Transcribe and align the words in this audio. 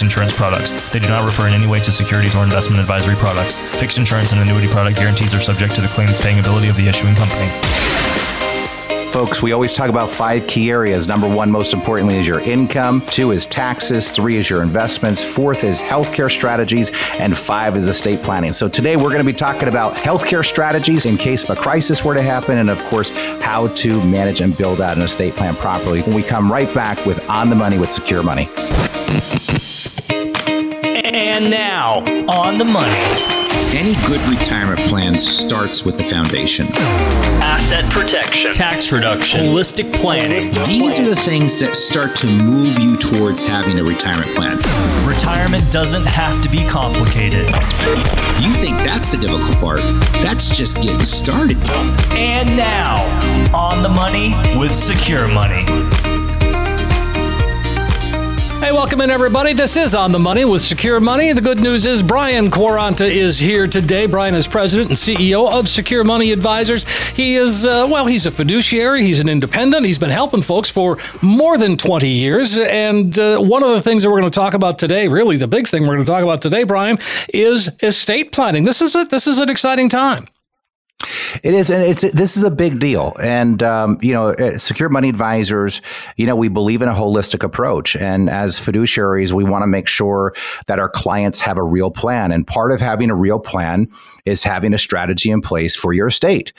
insurance 0.00 0.32
products. 0.32 0.72
They 0.92 1.00
do 1.00 1.08
not 1.08 1.26
refer 1.26 1.48
in 1.48 1.52
any 1.52 1.66
way 1.66 1.80
to 1.80 1.92
securities 1.92 2.34
or 2.34 2.44
investment 2.44 2.80
advisory 2.80 3.16
products. 3.16 3.58
Fixed 3.78 3.98
insurance 3.98 4.32
and 4.32 4.40
annuity 4.40 4.68
product 4.68 4.96
guarantees 4.96 5.34
are 5.34 5.40
subject 5.40 5.74
to 5.74 5.82
the 5.82 5.88
claims 5.88 6.18
paying 6.18 6.38
ability 6.38 6.68
of 6.68 6.76
the 6.76 6.88
issuing 6.88 7.14
company. 7.14 7.50
Folks, 9.12 9.42
we 9.42 9.52
always 9.52 9.74
talk 9.74 9.90
about 9.90 10.08
five 10.08 10.46
key 10.46 10.70
areas. 10.70 11.06
Number 11.06 11.28
one, 11.28 11.50
most 11.50 11.74
importantly, 11.74 12.16
is 12.16 12.26
your 12.26 12.40
income. 12.40 13.04
Two 13.10 13.32
is 13.32 13.44
taxes. 13.44 14.10
Three 14.10 14.38
is 14.38 14.48
your 14.48 14.62
investments. 14.62 15.22
Fourth 15.22 15.64
is 15.64 15.82
healthcare 15.82 16.30
strategies. 16.30 16.90
And 17.18 17.36
five 17.36 17.76
is 17.76 17.88
estate 17.88 18.22
planning. 18.22 18.54
So 18.54 18.70
today 18.70 18.96
we're 18.96 19.10
going 19.10 19.18
to 19.18 19.24
be 19.24 19.34
talking 19.34 19.68
about 19.68 19.96
healthcare 19.96 20.42
strategies 20.42 21.04
in 21.04 21.18
case 21.18 21.44
of 21.44 21.50
a 21.50 21.60
crisis 21.60 22.02
were 22.02 22.14
to 22.14 22.22
happen. 22.22 22.56
And 22.56 22.70
of 22.70 22.82
course, 22.84 23.10
how 23.42 23.68
to 23.68 24.02
manage 24.02 24.40
and 24.40 24.56
build 24.56 24.80
out 24.80 24.96
an 24.96 25.02
estate 25.02 25.34
plan 25.34 25.56
properly. 25.56 26.00
When 26.00 26.14
we 26.14 26.22
come 26.22 26.50
right 26.50 26.72
back 26.72 27.04
with 27.04 27.20
On 27.28 27.50
the 27.50 27.56
Money 27.56 27.76
with 27.76 27.92
Secure 27.92 28.22
Money. 28.22 28.48
And 31.04 31.50
now, 31.50 31.98
on 32.28 32.58
the 32.58 32.64
money. 32.64 32.96
Any 33.74 33.94
good 34.06 34.20
retirement 34.28 34.80
plan 34.88 35.18
starts 35.18 35.84
with 35.84 35.98
the 35.98 36.04
foundation. 36.04 36.68
Asset 37.42 37.90
protection, 37.90 38.52
tax 38.52 38.92
reduction, 38.92 39.46
holistic 39.46 39.94
planning. 39.94 40.50
These 40.66 40.98
are 40.98 41.08
the 41.08 41.16
things 41.16 41.58
that 41.60 41.76
start 41.76 42.16
to 42.16 42.26
move 42.26 42.78
you 42.78 42.96
towards 42.96 43.44
having 43.44 43.78
a 43.78 43.84
retirement 43.84 44.34
plan. 44.34 44.56
Retirement 45.06 45.70
doesn't 45.70 46.06
have 46.06 46.42
to 46.42 46.48
be 46.48 46.66
complicated. 46.66 47.46
You 48.40 48.52
think 48.54 48.78
that's 48.78 49.10
the 49.10 49.18
difficult 49.18 49.58
part? 49.58 49.80
That's 50.22 50.48
just 50.48 50.76
getting 50.76 51.04
started. 51.04 51.58
And 52.12 52.56
now, 52.56 53.04
on 53.54 53.82
the 53.82 53.88
money 53.88 54.34
with 54.58 54.72
Secure 54.72 55.28
Money. 55.28 55.64
Hey, 58.62 58.70
welcome 58.70 59.00
in, 59.00 59.10
everybody. 59.10 59.54
This 59.54 59.76
is 59.76 59.92
On 59.92 60.12
the 60.12 60.20
Money 60.20 60.44
with 60.44 60.62
Secure 60.62 61.00
Money. 61.00 61.32
The 61.32 61.40
good 61.40 61.58
news 61.58 61.84
is 61.84 62.00
Brian 62.00 62.48
Quaranta 62.48 63.04
is 63.04 63.36
here 63.36 63.66
today. 63.66 64.06
Brian 64.06 64.36
is 64.36 64.46
president 64.46 64.90
and 64.90 64.96
CEO 64.96 65.50
of 65.50 65.68
Secure 65.68 66.04
Money 66.04 66.30
Advisors. 66.30 66.84
He 67.16 67.34
is, 67.34 67.66
uh, 67.66 67.88
well, 67.90 68.06
he's 68.06 68.24
a 68.24 68.30
fiduciary, 68.30 69.02
he's 69.02 69.18
an 69.18 69.28
independent, 69.28 69.84
he's 69.84 69.98
been 69.98 70.10
helping 70.10 70.42
folks 70.42 70.70
for 70.70 70.96
more 71.22 71.58
than 71.58 71.76
20 71.76 72.08
years. 72.08 72.56
And 72.56 73.18
uh, 73.18 73.40
one 73.40 73.64
of 73.64 73.70
the 73.70 73.82
things 73.82 74.04
that 74.04 74.10
we're 74.10 74.20
going 74.20 74.30
to 74.30 74.38
talk 74.38 74.54
about 74.54 74.78
today, 74.78 75.08
really 75.08 75.36
the 75.36 75.48
big 75.48 75.66
thing 75.66 75.82
we're 75.82 75.96
going 75.96 76.06
to 76.06 76.12
talk 76.12 76.22
about 76.22 76.40
today, 76.40 76.62
Brian, 76.62 77.00
is 77.34 77.68
estate 77.82 78.30
planning. 78.30 78.62
This 78.62 78.80
is 78.80 78.94
a, 78.94 79.04
this 79.06 79.26
is 79.26 79.40
an 79.40 79.50
exciting 79.50 79.88
time. 79.88 80.28
It 81.42 81.54
is, 81.54 81.70
and 81.70 81.82
it's 81.82 82.02
this 82.12 82.36
is 82.36 82.42
a 82.42 82.50
big 82.50 82.78
deal. 82.78 83.14
And 83.22 83.62
um, 83.62 83.98
you 84.02 84.12
know, 84.12 84.34
secure 84.56 84.88
money 84.88 85.08
advisors, 85.08 85.80
you 86.16 86.26
know, 86.26 86.36
we 86.36 86.48
believe 86.48 86.82
in 86.82 86.88
a 86.88 86.94
holistic 86.94 87.42
approach, 87.42 87.96
and 87.96 88.30
as 88.30 88.60
fiduciaries, 88.60 89.32
we 89.32 89.44
want 89.44 89.62
to 89.62 89.66
make 89.66 89.88
sure 89.88 90.34
that 90.66 90.78
our 90.78 90.88
clients 90.88 91.40
have 91.40 91.58
a 91.58 91.62
real 91.62 91.90
plan. 91.90 92.32
And 92.32 92.46
part 92.46 92.72
of 92.72 92.80
having 92.80 93.10
a 93.10 93.14
real 93.14 93.38
plan 93.38 93.88
is 94.24 94.42
having 94.42 94.74
a 94.74 94.78
strategy 94.78 95.30
in 95.30 95.40
place 95.40 95.74
for 95.74 95.92
your 95.92 96.08
estate. 96.08 96.52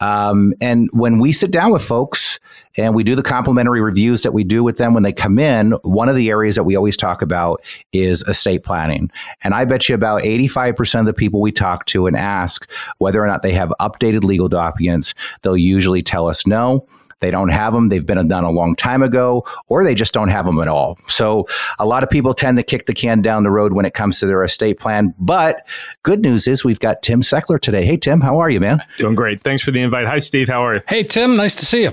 Um, 0.00 0.54
and 0.60 0.88
when 0.92 1.18
we 1.18 1.32
sit 1.32 1.50
down 1.50 1.72
with 1.72 1.82
folks 1.82 2.38
and 2.76 2.94
we 2.94 3.02
do 3.02 3.14
the 3.14 3.22
complimentary 3.22 3.80
reviews 3.80 4.22
that 4.22 4.32
we 4.32 4.44
do 4.44 4.62
with 4.62 4.76
them 4.76 4.94
when 4.94 5.02
they 5.02 5.12
come 5.12 5.38
in, 5.38 5.72
one 5.82 6.08
of 6.08 6.16
the 6.16 6.30
areas 6.30 6.54
that 6.56 6.64
we 6.64 6.76
always 6.76 6.96
talk 6.96 7.22
about 7.22 7.62
is 7.92 8.22
estate 8.22 8.62
planning. 8.62 9.10
And 9.42 9.54
I 9.54 9.64
bet 9.64 9.88
you 9.88 9.94
about 9.94 10.22
85% 10.22 11.00
of 11.00 11.06
the 11.06 11.14
people 11.14 11.40
we 11.40 11.52
talk 11.52 11.86
to 11.86 12.06
and 12.06 12.16
ask 12.16 12.70
whether 12.98 13.22
or 13.22 13.26
not 13.26 13.42
they 13.42 13.52
have 13.52 13.72
updated 13.80 14.24
legal 14.24 14.48
documents, 14.48 15.14
they'll 15.42 15.56
usually 15.56 16.02
tell 16.02 16.28
us 16.28 16.46
no. 16.46 16.86
They 17.20 17.30
don't 17.30 17.50
have 17.50 17.74
them. 17.74 17.88
They've 17.88 18.04
been 18.04 18.28
done 18.28 18.44
a 18.44 18.50
long 18.50 18.74
time 18.74 19.02
ago, 19.02 19.44
or 19.68 19.84
they 19.84 19.94
just 19.94 20.14
don't 20.14 20.30
have 20.30 20.46
them 20.46 20.58
at 20.58 20.68
all. 20.68 20.98
So 21.06 21.46
a 21.78 21.84
lot 21.84 22.02
of 22.02 22.08
people 22.08 22.32
tend 22.32 22.56
to 22.56 22.62
kick 22.62 22.86
the 22.86 22.94
can 22.94 23.20
down 23.20 23.42
the 23.42 23.50
road 23.50 23.74
when 23.74 23.84
it 23.84 23.92
comes 23.92 24.18
to 24.20 24.26
their 24.26 24.42
estate 24.42 24.78
plan. 24.78 25.14
But 25.18 25.66
good 26.02 26.22
news 26.22 26.48
is 26.48 26.64
we've 26.64 26.80
got 26.80 27.02
Tim 27.02 27.20
Sechler 27.20 27.60
today. 27.60 27.84
Hey, 27.84 27.98
Tim, 27.98 28.22
how 28.22 28.38
are 28.38 28.48
you, 28.48 28.58
man? 28.58 28.82
Doing 28.96 29.14
great. 29.14 29.42
Thanks 29.42 29.62
for 29.62 29.70
the 29.70 29.82
invite. 29.82 30.06
Hi, 30.06 30.18
Steve. 30.18 30.48
How 30.48 30.64
are 30.64 30.76
you? 30.76 30.80
Hey, 30.88 31.02
Tim. 31.02 31.36
Nice 31.36 31.54
to 31.56 31.66
see 31.66 31.82
you. 31.82 31.92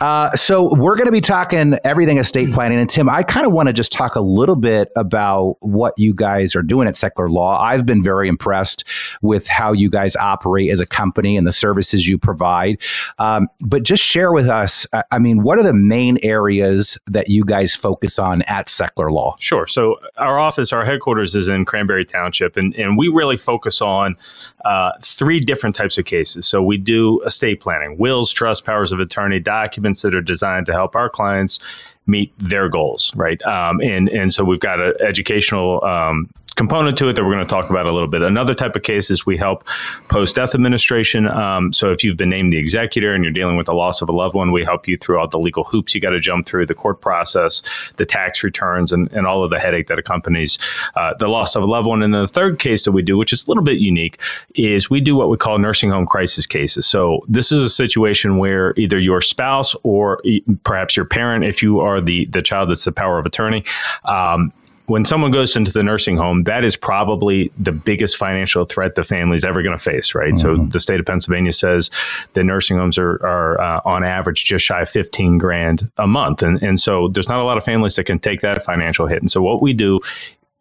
Uh, 0.00 0.30
so 0.32 0.74
we're 0.74 0.96
going 0.96 1.06
to 1.06 1.12
be 1.12 1.20
talking 1.20 1.78
everything 1.84 2.18
estate 2.18 2.52
planning. 2.52 2.78
And 2.78 2.88
Tim, 2.88 3.08
I 3.08 3.22
kind 3.22 3.46
of 3.46 3.52
want 3.52 3.68
to 3.68 3.72
just 3.72 3.92
talk 3.92 4.16
a 4.16 4.20
little 4.20 4.56
bit 4.56 4.90
about 4.96 5.56
what 5.60 5.94
you 5.98 6.14
guys 6.14 6.54
are 6.54 6.62
doing 6.62 6.88
at 6.88 6.94
Sechler 6.94 7.30
Law. 7.30 7.60
I've 7.60 7.86
been 7.86 8.02
very 8.02 8.28
impressed 8.28 8.84
with 9.22 9.46
how 9.46 9.72
you 9.72 9.90
guys 9.90 10.16
operate 10.16 10.70
as 10.70 10.80
a 10.80 10.86
company 10.86 11.36
and 11.36 11.46
the 11.46 11.52
services 11.52 12.08
you 12.08 12.18
provide. 12.18 12.78
Um, 13.18 13.48
but 13.60 13.82
just 13.82 14.02
share 14.02 14.32
with 14.32 14.48
us, 14.48 14.86
I 15.10 15.18
mean, 15.18 15.42
what 15.42 15.58
are 15.58 15.62
the 15.62 15.74
main 15.74 16.18
areas 16.22 16.98
that 17.06 17.28
you 17.28 17.44
guys 17.44 17.74
focus 17.74 18.18
on 18.18 18.42
at 18.42 18.66
Sechler 18.66 19.10
Law? 19.10 19.36
Sure. 19.38 19.66
So 19.66 19.96
our 20.16 20.38
office, 20.38 20.72
our 20.72 20.84
headquarters 20.84 21.34
is 21.34 21.48
in 21.48 21.64
Cranberry 21.64 22.04
Township, 22.04 22.56
and, 22.56 22.74
and 22.74 22.96
we 22.96 23.08
really 23.08 23.36
focus 23.36 23.80
on 23.80 24.16
uh, 24.64 24.92
three 25.02 25.40
different 25.40 25.74
types 25.74 25.98
of 25.98 26.04
cases. 26.04 26.46
So 26.46 26.62
we 26.62 26.76
do 26.76 27.22
estate 27.22 27.60
planning, 27.60 27.96
wills, 27.98 28.32
trust, 28.32 28.64
powers 28.64 28.92
of 28.92 29.00
attorney 29.00 29.37
documents 29.40 30.02
that 30.02 30.14
are 30.14 30.22
designed 30.22 30.66
to 30.66 30.72
help 30.72 30.96
our 30.96 31.08
clients 31.08 31.58
meet 32.06 32.32
their 32.38 32.68
goals, 32.68 33.14
right? 33.14 33.40
Um, 33.42 33.80
and 33.80 34.08
and 34.08 34.32
so 34.32 34.44
we've 34.44 34.60
got 34.60 34.80
an 34.80 34.94
educational 35.00 35.84
um, 35.84 36.30
component 36.58 36.98
to 36.98 37.08
it 37.08 37.14
that 37.14 37.24
we're 37.24 37.32
going 37.32 37.44
to 37.44 37.48
talk 37.48 37.70
about 37.70 37.86
a 37.86 37.92
little 37.92 38.08
bit. 38.08 38.20
Another 38.20 38.52
type 38.52 38.74
of 38.74 38.82
case 38.82 39.10
is 39.10 39.24
we 39.24 39.36
help 39.36 39.64
post 40.08 40.34
death 40.34 40.56
administration. 40.56 41.28
Um, 41.28 41.72
so 41.72 41.92
if 41.92 42.02
you've 42.02 42.16
been 42.16 42.28
named 42.28 42.52
the 42.52 42.58
executor 42.58 43.14
and 43.14 43.22
you're 43.22 43.32
dealing 43.32 43.56
with 43.56 43.66
the 43.66 43.74
loss 43.74 44.02
of 44.02 44.08
a 44.08 44.12
loved 44.12 44.34
one, 44.34 44.50
we 44.50 44.64
help 44.64 44.88
you 44.88 44.96
through 44.96 45.20
all 45.20 45.28
the 45.28 45.38
legal 45.38 45.62
hoops 45.62 45.94
you 45.94 46.00
got 46.00 46.10
to 46.10 46.18
jump 46.18 46.46
through, 46.46 46.66
the 46.66 46.74
court 46.74 47.00
process, 47.00 47.62
the 47.96 48.04
tax 48.04 48.42
returns, 48.42 48.92
and, 48.92 49.10
and 49.12 49.24
all 49.24 49.44
of 49.44 49.50
the 49.50 49.60
headache 49.60 49.86
that 49.86 50.00
accompanies 50.00 50.58
uh, 50.96 51.14
the 51.20 51.28
loss 51.28 51.54
of 51.54 51.62
a 51.62 51.66
loved 51.66 51.86
one. 51.86 52.02
And 52.02 52.12
the 52.12 52.26
third 52.26 52.58
case 52.58 52.84
that 52.84 52.92
we 52.92 53.02
do, 53.02 53.16
which 53.16 53.32
is 53.32 53.46
a 53.46 53.50
little 53.50 53.62
bit 53.62 53.78
unique, 53.78 54.20
is 54.56 54.90
we 54.90 55.00
do 55.00 55.14
what 55.14 55.30
we 55.30 55.36
call 55.36 55.58
nursing 55.58 55.90
home 55.90 56.06
crisis 56.06 56.44
cases. 56.44 56.88
So 56.88 57.20
this 57.28 57.52
is 57.52 57.64
a 57.64 57.70
situation 57.70 58.36
where 58.36 58.74
either 58.76 58.98
your 58.98 59.20
spouse 59.20 59.76
or 59.84 60.20
perhaps 60.64 60.96
your 60.96 61.06
parent, 61.06 61.44
if 61.44 61.62
you 61.62 61.78
are 61.78 62.00
the 62.00 62.26
the 62.26 62.42
child 62.42 62.70
that's 62.70 62.84
the 62.84 62.90
power 62.90 63.20
of 63.20 63.26
attorney, 63.26 63.62
um, 64.04 64.52
when 64.88 65.04
someone 65.04 65.30
goes 65.30 65.54
into 65.54 65.70
the 65.70 65.82
nursing 65.82 66.16
home, 66.16 66.44
that 66.44 66.64
is 66.64 66.76
probably 66.76 67.52
the 67.58 67.72
biggest 67.72 68.16
financial 68.16 68.64
threat 68.64 68.94
the 68.94 69.04
family's 69.04 69.44
ever 69.44 69.62
going 69.62 69.76
to 69.76 69.82
face, 69.82 70.14
right? 70.14 70.32
Mm-hmm. 70.32 70.62
So 70.62 70.66
the 70.66 70.80
state 70.80 70.98
of 70.98 71.04
Pennsylvania 71.04 71.52
says 71.52 71.90
the 72.32 72.42
nursing 72.42 72.78
homes 72.78 72.98
are, 72.98 73.24
are 73.24 73.60
uh, 73.60 73.80
on 73.84 74.02
average 74.02 74.44
just 74.44 74.64
shy 74.64 74.80
of 74.80 74.88
15 74.88 75.36
grand 75.36 75.90
a 75.98 76.06
month. 76.06 76.42
And, 76.42 76.62
and 76.62 76.80
so 76.80 77.08
there's 77.08 77.28
not 77.28 77.38
a 77.38 77.44
lot 77.44 77.58
of 77.58 77.64
families 77.64 77.96
that 77.96 78.04
can 78.04 78.18
take 78.18 78.40
that 78.40 78.64
financial 78.64 79.06
hit. 79.06 79.20
And 79.20 79.30
so 79.30 79.42
what 79.42 79.60
we 79.60 79.74
do 79.74 80.00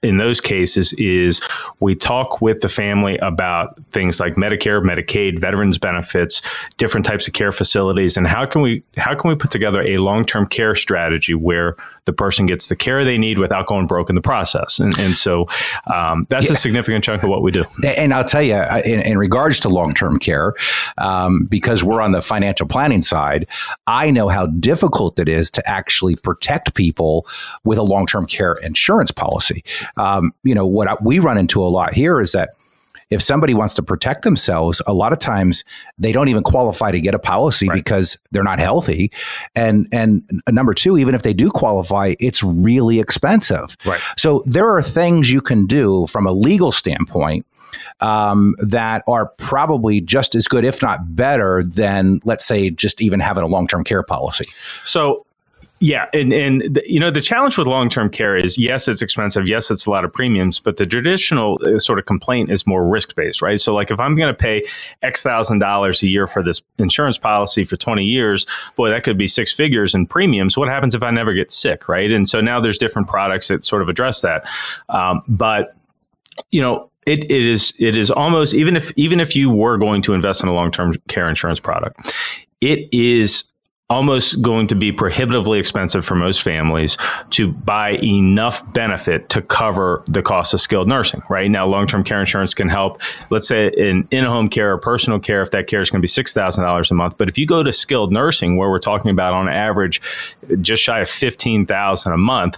in 0.04 0.18
those 0.18 0.40
cases 0.40 0.94
is 0.94 1.42
we 1.80 1.96
talk 1.96 2.40
with 2.40 2.62
the 2.62 2.70
family 2.70 3.18
about 3.18 3.80
things 3.92 4.20
like 4.20 4.36
Medicare, 4.36 4.80
Medicaid, 4.80 5.40
veterans 5.40 5.80
benefits, 5.80 6.42
different 6.78 7.04
types 7.04 7.28
of 7.28 7.34
care 7.34 7.52
facilities, 7.52 8.16
and 8.16 8.28
how 8.28 8.46
can 8.46 8.62
we 8.62 8.84
how 8.96 9.16
can 9.16 9.28
we 9.28 9.36
put 9.36 9.50
together 9.50 9.82
a 9.82 9.98
long 9.98 10.24
term 10.24 10.46
care 10.46 10.76
strategy 10.76 11.34
where 11.34 11.76
the 12.06 12.14
person 12.14 12.46
gets 12.46 12.68
the 12.68 12.76
care 12.76 13.04
they 13.04 13.18
need 13.18 13.40
without 13.40 13.66
going 13.66 13.88
broke 13.88 14.10
in 14.10 14.16
the 14.16 14.22
process. 14.22 14.80
And, 14.80 14.98
and 15.00 15.16
so 15.16 15.48
um, 15.94 16.28
that's 16.30 16.46
yeah. 16.46 16.54
a 16.54 16.56
significant 16.56 17.04
chunk 17.04 17.24
of 17.24 17.30
what 17.30 17.42
we 17.42 17.52
do. 17.52 17.66
And 17.98 18.14
I'll 18.14 18.24
tell 18.24 18.44
you, 18.44 18.56
in, 18.86 19.02
in 19.02 19.18
regards 19.18 19.60
to 19.62 19.70
long 19.70 19.94
term 19.94 20.20
care, 20.20 20.54
um, 21.00 21.46
because 21.46 21.84
we're 21.84 22.02
on 22.02 22.12
the 22.12 22.22
financial 22.22 22.68
planning 22.68 23.02
side, 23.02 23.48
I 23.88 24.12
know 24.12 24.30
how 24.30 24.46
difficult 24.46 25.20
it 25.20 25.28
is 25.28 25.50
to 25.52 25.68
actually 25.68 26.16
protect 26.16 26.76
people 26.76 27.26
with 27.64 27.80
a 27.80 27.84
long 27.84 28.06
term 28.06 28.28
care 28.28 28.54
insurance 28.54 29.12
policy 29.12 29.64
um, 29.98 30.32
you 30.44 30.56
know, 30.56 30.66
what 30.66 31.04
we 31.04 31.20
run 31.20 31.38
into 31.38 31.62
a 31.62 31.68
lot 31.68 31.94
here 31.94 32.20
is 32.20 32.32
that 32.32 32.50
if 33.10 33.22
somebody 33.22 33.54
wants 33.54 33.74
to 33.76 33.84
protect 33.84 34.24
themselves, 34.24 34.82
a 34.86 34.94
lot 34.94 35.14
of 35.14 35.20
times 35.20 35.64
they 35.98 36.12
don't 36.12 36.28
even 36.28 36.44
qualify 36.44 36.92
to 36.92 37.00
get 37.00 37.16
a 37.16 37.20
policy 37.20 37.68
right. 37.68 37.76
because 37.76 38.18
they're 38.32 38.44
not 38.44 38.60
healthy. 38.60 39.12
And 39.56 39.88
and 39.92 40.24
number 40.50 40.74
two, 40.74 40.98
even 40.98 41.16
if 41.16 41.22
they 41.22 41.34
do 41.34 41.50
qualify, 41.50 42.16
it's 42.20 42.44
really 42.44 43.00
expensive. 43.00 43.78
Right. 43.86 44.02
So 44.18 44.44
there 44.46 44.70
are 44.70 44.82
things 44.82 45.32
you 45.32 45.42
can 45.42 45.66
do 45.68 46.06
from 46.08 46.28
a 46.28 46.34
legal 46.34 46.72
standpoint 46.72 47.46
um, 48.00 48.56
that 48.60 49.04
are 49.08 49.28
probably 49.38 50.02
just 50.02 50.36
as 50.36 50.48
good, 50.48 50.66
if 50.66 50.82
not 50.82 51.16
better, 51.16 51.64
than 51.64 52.20
let's 52.26 52.46
say 52.46 52.70
just 52.70 53.02
even 53.02 53.20
having 53.20 53.44
a 53.44 53.48
long 53.48 53.68
term 53.68 53.84
care 53.84 54.04
policy. 54.04 54.46
So 54.84 55.26
Yeah, 55.80 56.06
and 56.12 56.34
and 56.34 56.62
the, 56.62 56.82
you 56.86 57.00
know 57.00 57.12
the 57.12 57.22
challenge 57.22 57.58
with 57.58 57.68
long 57.68 57.88
term 57.90 58.10
care 58.10 58.36
is 58.36 58.58
yes, 58.58 58.88
it's 58.88 59.04
expensive. 59.04 59.48
Yes, 59.48 59.70
it's 59.70 59.86
a 59.86 59.92
lot 59.92 60.06
of 60.06 60.12
premiums, 60.12 60.60
but 60.60 60.78
the 60.78 60.88
traditional 60.88 61.60
uh, 61.66 61.78
sort 61.78 62.00
of 62.00 62.06
complaint 62.06 62.50
is 62.50 62.66
more 62.66 62.88
risk 62.88 63.16
based, 63.16 63.44
right? 63.44 63.60
So 63.60 63.76
like 63.76 63.92
if 63.92 64.00
I'm 64.00 64.16
going 64.16 64.30
to 64.30 64.34
pay 64.34 64.66
X 65.04 65.22
thousand 65.22 65.60
dollars 65.60 66.02
a 66.02 66.08
year 66.08 66.26
for 66.26 66.42
this 66.42 66.64
insurance 66.80 67.20
policy 67.20 67.64
for 67.64 67.76
20 67.76 68.04
years, 68.04 68.48
boy, 68.76 68.90
that 68.90 69.04
could 69.04 69.20
be 69.20 69.28
six 69.28 69.54
figures 69.54 69.94
in 69.94 70.08
premiums. 70.08 70.58
What 70.58 70.68
happens 70.68 70.96
if 70.96 71.04
I 71.04 71.12
never 71.12 71.34
get 71.34 71.52
sick, 71.52 71.88
right? 71.88 72.12
And 72.12 72.28
so 72.28 72.42
now 72.42 72.60
there's 72.60 72.80
different 72.80 73.08
products 73.08 73.50
that 73.50 73.64
sort 73.64 73.84
of 73.84 73.90
address 73.90 74.22
that, 74.22 74.50
um, 74.90 75.22
but 75.28 75.76
you 76.52 76.62
know 76.62 76.90
it, 77.06 77.32
it 77.32 77.46
is 77.46 77.74
it 77.78 77.96
is 77.96 78.10
almost 78.10 78.54
even 78.54 78.76
if 78.76 78.92
even 78.96 79.20
if 79.20 79.36
you 79.36 79.52
were 79.52 79.78
going 79.78 80.02
to 80.04 80.14
invest 80.14 80.42
in 80.42 80.50
a 80.50 80.54
long 80.54 80.72
term 80.72 80.94
care 81.08 81.30
insurance 81.30 81.60
product, 81.60 82.18
it 82.62 82.90
is 82.92 83.44
almost 83.90 84.42
going 84.42 84.68
to 84.68 84.76
be 84.76 84.92
prohibitively 84.92 85.60
expensive 85.60 86.06
for 86.06 86.16
most 86.16 86.42
families 86.42 86.98
to 87.30 87.54
buy 87.54 87.92
enough 88.04 88.62
benefit 88.74 89.30
to 89.30 89.42
cover 89.42 90.04
the 90.08 90.22
cost 90.22 90.54
of 90.54 90.60
skilled 90.60 90.90
nursing. 90.90 91.22
Right 91.30 91.50
now, 91.50 91.66
long 91.66 91.88
term 91.88 92.04
care 92.04 92.20
insurance 92.20 92.54
can 92.54 92.68
help. 92.68 93.02
Let's 93.30 93.48
say 93.48 93.72
in 93.78 94.08
in 94.12 94.26
home 94.26 94.50
care 94.50 94.74
or 94.74 94.78
personal 94.78 95.20
care, 95.20 95.42
if 95.42 95.52
that 95.52 95.68
care 95.68 95.82
is 95.82 95.90
going 95.90 96.00
to 96.00 96.04
be 96.04 96.08
six 96.10 96.34
thousand 96.34 96.66
dollars 96.66 96.92
a 96.92 96.96
month. 96.96 97.18
But 97.18 97.30
if 97.30 97.38
you 97.38 97.46
go 97.46 97.64
to 97.64 97.72
skilled 97.72 98.12
nursing, 98.12 98.58
where 98.58 98.70
we're 98.70 98.80
talking 98.80 99.10
about 99.10 99.34
on 99.34 99.48
average 99.48 100.02
just 100.60 100.84
shy 100.84 101.00
of 101.00 101.10
fifteen 101.10 101.66
thousand 101.66 102.12
a 102.12 102.18
month, 102.18 102.58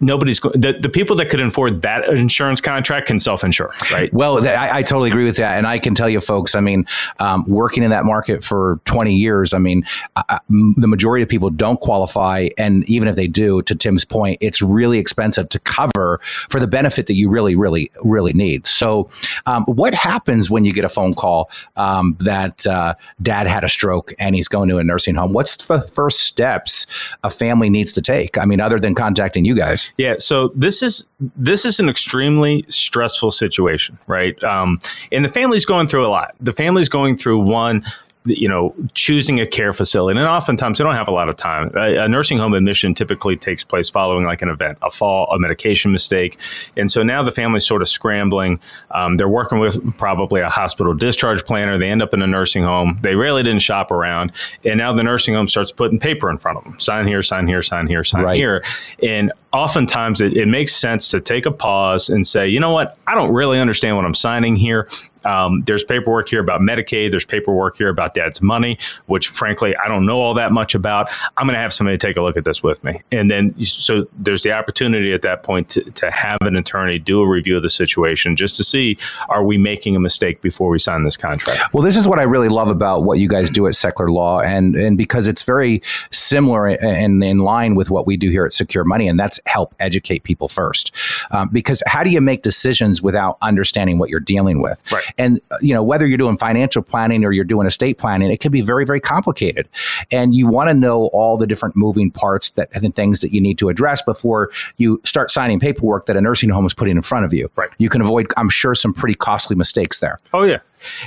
nobody's. 0.00 0.40
The, 0.40 0.78
the 0.80 0.88
people 0.88 1.16
that 1.16 1.30
could 1.30 1.40
afford 1.40 1.82
that 1.82 2.08
insurance 2.08 2.60
contract 2.60 3.08
can 3.08 3.18
self 3.18 3.44
insure. 3.44 3.72
Right. 3.92 4.12
Well, 4.12 4.46
I, 4.46 4.78
I, 4.78 4.82
totally 4.82 5.10
agree 5.10 5.24
with 5.24 5.36
that, 5.36 5.58
and 5.58 5.66
I 5.66 5.78
can 5.78 5.94
tell 5.94 6.08
you, 6.08 6.20
folks. 6.20 6.54
I 6.54 6.60
mean, 6.60 6.86
um, 7.18 7.44
working 7.48 7.82
in 7.82 7.90
that 7.90 8.04
market 8.04 8.42
for 8.42 8.80
twenty 8.84 9.14
years, 9.14 9.52
I 9.52 9.58
mean. 9.58 9.84
I, 10.16 10.38
the 10.76 10.88
majority 10.88 11.22
of 11.22 11.28
people 11.28 11.50
don't 11.50 11.80
qualify. 11.80 12.48
And 12.58 12.88
even 12.88 13.08
if 13.08 13.16
they 13.16 13.26
do, 13.26 13.62
to 13.62 13.74
Tim's 13.74 14.04
point, 14.04 14.38
it's 14.40 14.62
really 14.62 14.98
expensive 14.98 15.48
to 15.50 15.58
cover 15.60 16.20
for 16.50 16.60
the 16.60 16.66
benefit 16.66 17.06
that 17.06 17.14
you 17.14 17.28
really, 17.28 17.54
really, 17.54 17.90
really 18.04 18.32
need. 18.32 18.66
So, 18.66 19.08
um, 19.46 19.64
what 19.64 19.94
happens 19.94 20.50
when 20.50 20.64
you 20.64 20.72
get 20.72 20.84
a 20.84 20.88
phone 20.88 21.14
call 21.14 21.50
um, 21.76 22.16
that 22.20 22.66
uh, 22.66 22.94
dad 23.22 23.46
had 23.46 23.64
a 23.64 23.68
stroke 23.68 24.12
and 24.18 24.34
he's 24.34 24.48
going 24.48 24.68
to 24.68 24.78
a 24.78 24.84
nursing 24.84 25.14
home? 25.14 25.32
What's 25.32 25.56
the 25.56 25.80
first 25.82 26.20
steps 26.20 26.86
a 27.22 27.30
family 27.30 27.70
needs 27.70 27.92
to 27.94 28.02
take? 28.02 28.38
I 28.38 28.44
mean, 28.44 28.60
other 28.60 28.78
than 28.78 28.94
contacting 28.94 29.44
you 29.44 29.54
guys? 29.54 29.65
Yeah. 29.98 30.16
So 30.18 30.52
this 30.54 30.82
is 30.82 31.04
this 31.36 31.64
is 31.64 31.80
an 31.80 31.88
extremely 31.88 32.64
stressful 32.68 33.30
situation, 33.30 33.98
right? 34.06 34.42
Um, 34.42 34.80
and 35.12 35.24
the 35.24 35.28
family's 35.28 35.64
going 35.64 35.88
through 35.88 36.06
a 36.06 36.08
lot. 36.08 36.34
The 36.40 36.52
family's 36.52 36.88
going 36.88 37.16
through 37.16 37.40
one 37.40 37.84
you 38.26 38.48
know, 38.48 38.74
choosing 38.94 39.40
a 39.40 39.46
care 39.46 39.72
facility. 39.72 40.18
And 40.18 40.26
oftentimes 40.26 40.78
they 40.78 40.84
don't 40.84 40.94
have 40.94 41.08
a 41.08 41.12
lot 41.12 41.28
of 41.28 41.36
time. 41.36 41.70
A, 41.76 42.04
a, 42.04 42.08
nursing 42.08 42.38
home 42.38 42.54
admission 42.54 42.94
typically 42.94 43.36
takes 43.36 43.64
place 43.64 43.88
following 43.90 44.24
like 44.24 44.42
an 44.42 44.48
event, 44.48 44.78
a 44.82 44.90
fall, 44.90 45.30
a 45.30 45.38
medication 45.38 45.92
mistake. 45.92 46.38
And 46.76 46.90
so 46.90 47.02
now 47.02 47.22
the 47.22 47.30
family's 47.30 47.66
sort 47.66 47.82
of 47.82 47.88
scrambling. 47.88 48.60
Um, 48.90 49.16
they're 49.16 49.28
working 49.28 49.58
with 49.58 49.96
probably 49.96 50.40
a 50.40 50.48
hospital 50.48 50.94
discharge 50.94 51.44
planner. 51.44 51.78
They 51.78 51.90
end 51.90 52.02
up 52.02 52.14
in 52.14 52.22
a 52.22 52.26
nursing 52.26 52.64
home. 52.64 52.98
They 53.02 53.14
really 53.14 53.42
didn't 53.42 53.62
shop 53.62 53.90
around. 53.90 54.32
And 54.64 54.78
now 54.78 54.92
the 54.92 55.02
nursing 55.02 55.34
home 55.34 55.48
starts 55.48 55.72
putting 55.72 55.98
paper 55.98 56.30
in 56.30 56.38
front 56.38 56.58
of 56.58 56.64
them 56.64 56.78
sign 56.80 57.06
here, 57.06 57.22
sign 57.22 57.46
here, 57.46 57.62
sign 57.62 57.86
here, 57.86 58.04
sign 58.04 58.24
right. 58.24 58.36
here. 58.36 58.64
And 59.02 59.32
oftentimes 59.56 60.20
it, 60.20 60.36
it 60.36 60.46
makes 60.46 60.74
sense 60.74 61.10
to 61.10 61.20
take 61.20 61.46
a 61.46 61.50
pause 61.50 62.08
and 62.08 62.26
say, 62.26 62.46
you 62.48 62.60
know 62.60 62.72
what, 62.72 62.98
I 63.06 63.14
don't 63.14 63.32
really 63.32 63.58
understand 63.58 63.96
what 63.96 64.04
I'm 64.04 64.14
signing 64.14 64.56
here. 64.56 64.88
Um, 65.26 65.62
there's 65.62 65.82
paperwork 65.82 66.28
here 66.28 66.40
about 66.40 66.60
Medicaid. 66.60 67.10
There's 67.10 67.24
paperwork 67.24 67.76
here 67.76 67.88
about 67.88 68.14
dad's 68.14 68.40
money, 68.40 68.78
which 69.06 69.28
frankly, 69.28 69.74
I 69.84 69.88
don't 69.88 70.06
know 70.06 70.20
all 70.20 70.34
that 70.34 70.52
much 70.52 70.74
about. 70.74 71.10
I'm 71.36 71.46
going 71.46 71.54
to 71.54 71.60
have 71.60 71.72
somebody 71.72 71.98
take 71.98 72.16
a 72.16 72.22
look 72.22 72.36
at 72.36 72.44
this 72.44 72.62
with 72.62 72.82
me. 72.84 73.02
And 73.10 73.30
then, 73.30 73.60
so 73.64 74.06
there's 74.16 74.44
the 74.44 74.52
opportunity 74.52 75.12
at 75.12 75.22
that 75.22 75.42
point 75.42 75.68
to, 75.70 75.82
to 75.82 76.10
have 76.10 76.38
an 76.42 76.54
attorney 76.54 76.98
do 76.98 77.20
a 77.22 77.28
review 77.28 77.56
of 77.56 77.62
the 77.62 77.70
situation 77.70 78.36
just 78.36 78.56
to 78.56 78.64
see 78.64 78.96
are 79.28 79.42
we 79.42 79.58
making 79.58 79.96
a 79.96 80.00
mistake 80.00 80.40
before 80.42 80.70
we 80.70 80.78
sign 80.78 81.02
this 81.02 81.16
contract? 81.16 81.74
Well, 81.74 81.82
this 81.82 81.96
is 81.96 82.06
what 82.06 82.20
I 82.20 82.22
really 82.22 82.48
love 82.48 82.68
about 82.68 83.02
what 83.02 83.18
you 83.18 83.28
guys 83.28 83.50
do 83.50 83.66
at 83.66 83.74
Sechler 83.74 84.08
Law. 84.08 84.40
And, 84.40 84.76
and 84.76 84.96
because 84.96 85.26
it's 85.26 85.42
very 85.42 85.82
similar 86.10 86.68
and 86.68 87.22
in 87.24 87.38
line 87.38 87.74
with 87.74 87.90
what 87.90 88.06
we 88.06 88.16
do 88.16 88.30
here 88.30 88.46
at 88.46 88.52
Secure 88.52 88.84
Money, 88.84 89.08
and 89.08 89.18
that's 89.18 89.40
help 89.46 89.74
educate 89.80 90.22
people 90.24 90.48
first. 90.48 90.94
Um, 91.30 91.48
because 91.52 91.82
how 91.86 92.04
do 92.04 92.10
you 92.10 92.20
make 92.20 92.42
decisions 92.42 93.02
without 93.02 93.38
understanding 93.42 93.98
what 93.98 94.10
you're 94.10 94.20
dealing 94.20 94.60
with? 94.60 94.82
Right. 94.92 95.04
And 95.18 95.40
you 95.60 95.74
know 95.74 95.82
whether 95.82 96.06
you're 96.06 96.18
doing 96.18 96.36
financial 96.36 96.82
planning 96.82 97.24
or 97.24 97.32
you're 97.32 97.44
doing 97.44 97.66
estate 97.66 97.98
planning, 97.98 98.30
it 98.30 98.40
can 98.40 98.52
be 98.52 98.60
very 98.60 98.84
very 98.84 99.00
complicated, 99.00 99.68
and 100.10 100.34
you 100.34 100.46
want 100.46 100.68
to 100.68 100.74
know 100.74 101.06
all 101.12 101.36
the 101.36 101.46
different 101.46 101.76
moving 101.76 102.10
parts 102.10 102.50
that 102.50 102.68
and 102.74 102.94
things 102.94 103.20
that 103.20 103.32
you 103.32 103.40
need 103.40 103.58
to 103.58 103.68
address 103.68 104.02
before 104.02 104.50
you 104.76 105.00
start 105.04 105.30
signing 105.30 105.58
paperwork 105.58 106.06
that 106.06 106.16
a 106.16 106.20
nursing 106.20 106.50
home 106.50 106.66
is 106.66 106.74
putting 106.74 106.96
in 106.96 107.02
front 107.02 107.24
of 107.24 107.32
you. 107.32 107.50
Right. 107.56 107.70
You 107.78 107.88
can 107.88 108.00
avoid, 108.00 108.26
I'm 108.36 108.48
sure, 108.48 108.74
some 108.74 108.92
pretty 108.92 109.14
costly 109.14 109.56
mistakes 109.56 110.00
there. 110.00 110.20
Oh 110.32 110.42
yeah. 110.42 110.58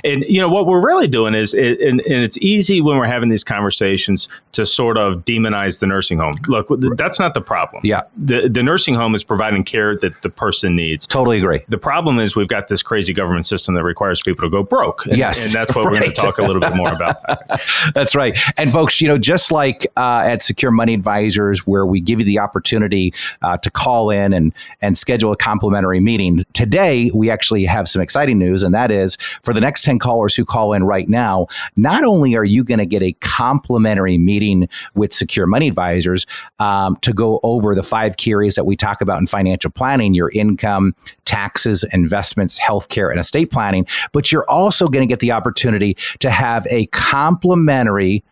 And 0.04 0.24
you 0.24 0.40
know 0.40 0.48
what 0.48 0.66
we're 0.66 0.84
really 0.84 1.08
doing 1.08 1.34
is, 1.34 1.54
it, 1.54 1.80
and, 1.80 2.00
and, 2.00 2.20
it's 2.20 2.38
easy 2.38 2.80
when 2.80 2.98
we're 2.98 3.06
having 3.06 3.28
these 3.28 3.44
conversations 3.44 4.28
to 4.52 4.66
sort 4.66 4.98
of 4.98 5.24
demonize 5.24 5.80
the 5.80 5.86
nursing 5.86 6.18
home. 6.18 6.34
Look, 6.48 6.68
that's 6.96 7.18
not 7.18 7.34
the 7.34 7.40
problem. 7.40 7.82
Yeah, 7.84 8.02
the 8.16 8.48
the 8.48 8.62
nursing 8.62 8.94
home 8.94 9.14
is 9.14 9.24
providing 9.24 9.64
care 9.64 9.96
that 9.96 10.22
the 10.22 10.30
person 10.30 10.76
needs. 10.76 11.06
Totally 11.06 11.38
agree. 11.38 11.62
The 11.68 11.78
problem 11.78 12.18
is 12.18 12.36
we've 12.36 12.48
got 12.48 12.68
this 12.68 12.82
crazy 12.82 13.12
government 13.12 13.46
system 13.46 13.74
that 13.74 13.84
requires 13.84 14.20
people 14.20 14.42
to 14.42 14.50
go 14.50 14.62
broke. 14.62 15.06
And, 15.06 15.16
yes, 15.16 15.44
and 15.46 15.54
that's 15.54 15.74
what 15.74 15.84
right. 15.84 15.92
we're 15.92 16.00
going 16.00 16.12
to 16.12 16.20
talk 16.20 16.38
a 16.38 16.42
little 16.42 16.60
bit 16.60 16.74
more 16.74 16.92
about. 16.92 17.16
that's 17.94 18.14
right. 18.14 18.38
And 18.58 18.72
folks, 18.72 19.00
you 19.00 19.08
know, 19.08 19.18
just 19.18 19.52
like 19.52 19.86
uh, 19.96 20.22
at 20.24 20.42
Secure 20.42 20.70
Money 20.70 20.94
Advisors, 20.94 21.66
where 21.66 21.86
we 21.86 22.00
give 22.00 22.18
you 22.18 22.26
the 22.26 22.38
opportunity 22.38 23.14
uh, 23.42 23.56
to 23.58 23.70
call 23.70 24.10
in 24.10 24.32
and 24.32 24.52
and 24.82 24.98
schedule 24.98 25.32
a 25.32 25.36
complimentary 25.36 26.00
meeting, 26.00 26.44
today 26.52 27.10
we 27.14 27.30
actually 27.30 27.64
have 27.64 27.88
some 27.88 28.02
exciting 28.02 28.38
news, 28.38 28.62
and 28.62 28.74
that 28.74 28.90
is 28.90 29.16
for 29.42 29.54
the 29.54 29.59
the 29.60 29.66
next 29.66 29.82
10 29.84 29.98
callers 29.98 30.34
who 30.34 30.44
call 30.44 30.72
in 30.72 30.84
right 30.84 31.08
now, 31.08 31.46
not 31.76 32.02
only 32.02 32.34
are 32.34 32.44
you 32.44 32.64
going 32.64 32.78
to 32.78 32.86
get 32.86 33.02
a 33.02 33.12
complimentary 33.20 34.16
meeting 34.16 34.68
with 34.94 35.12
Secure 35.12 35.46
Money 35.46 35.68
Advisors 35.68 36.26
um, 36.58 36.96
to 37.02 37.12
go 37.12 37.40
over 37.42 37.74
the 37.74 37.82
five 37.82 38.16
key 38.16 38.30
areas 38.30 38.54
that 38.54 38.64
we 38.64 38.74
talk 38.74 39.02
about 39.02 39.18
in 39.18 39.26
financial 39.26 39.70
planning 39.70 40.14
your 40.14 40.30
income, 40.30 40.94
taxes, 41.26 41.84
investments, 41.92 42.58
healthcare, 42.58 43.10
and 43.10 43.20
estate 43.20 43.50
planning, 43.50 43.86
but 44.12 44.32
you're 44.32 44.48
also 44.48 44.88
going 44.88 45.06
to 45.06 45.10
get 45.10 45.20
the 45.20 45.32
opportunity 45.32 45.96
to 46.20 46.30
have 46.30 46.66
a 46.70 46.86
complimentary 46.86 48.24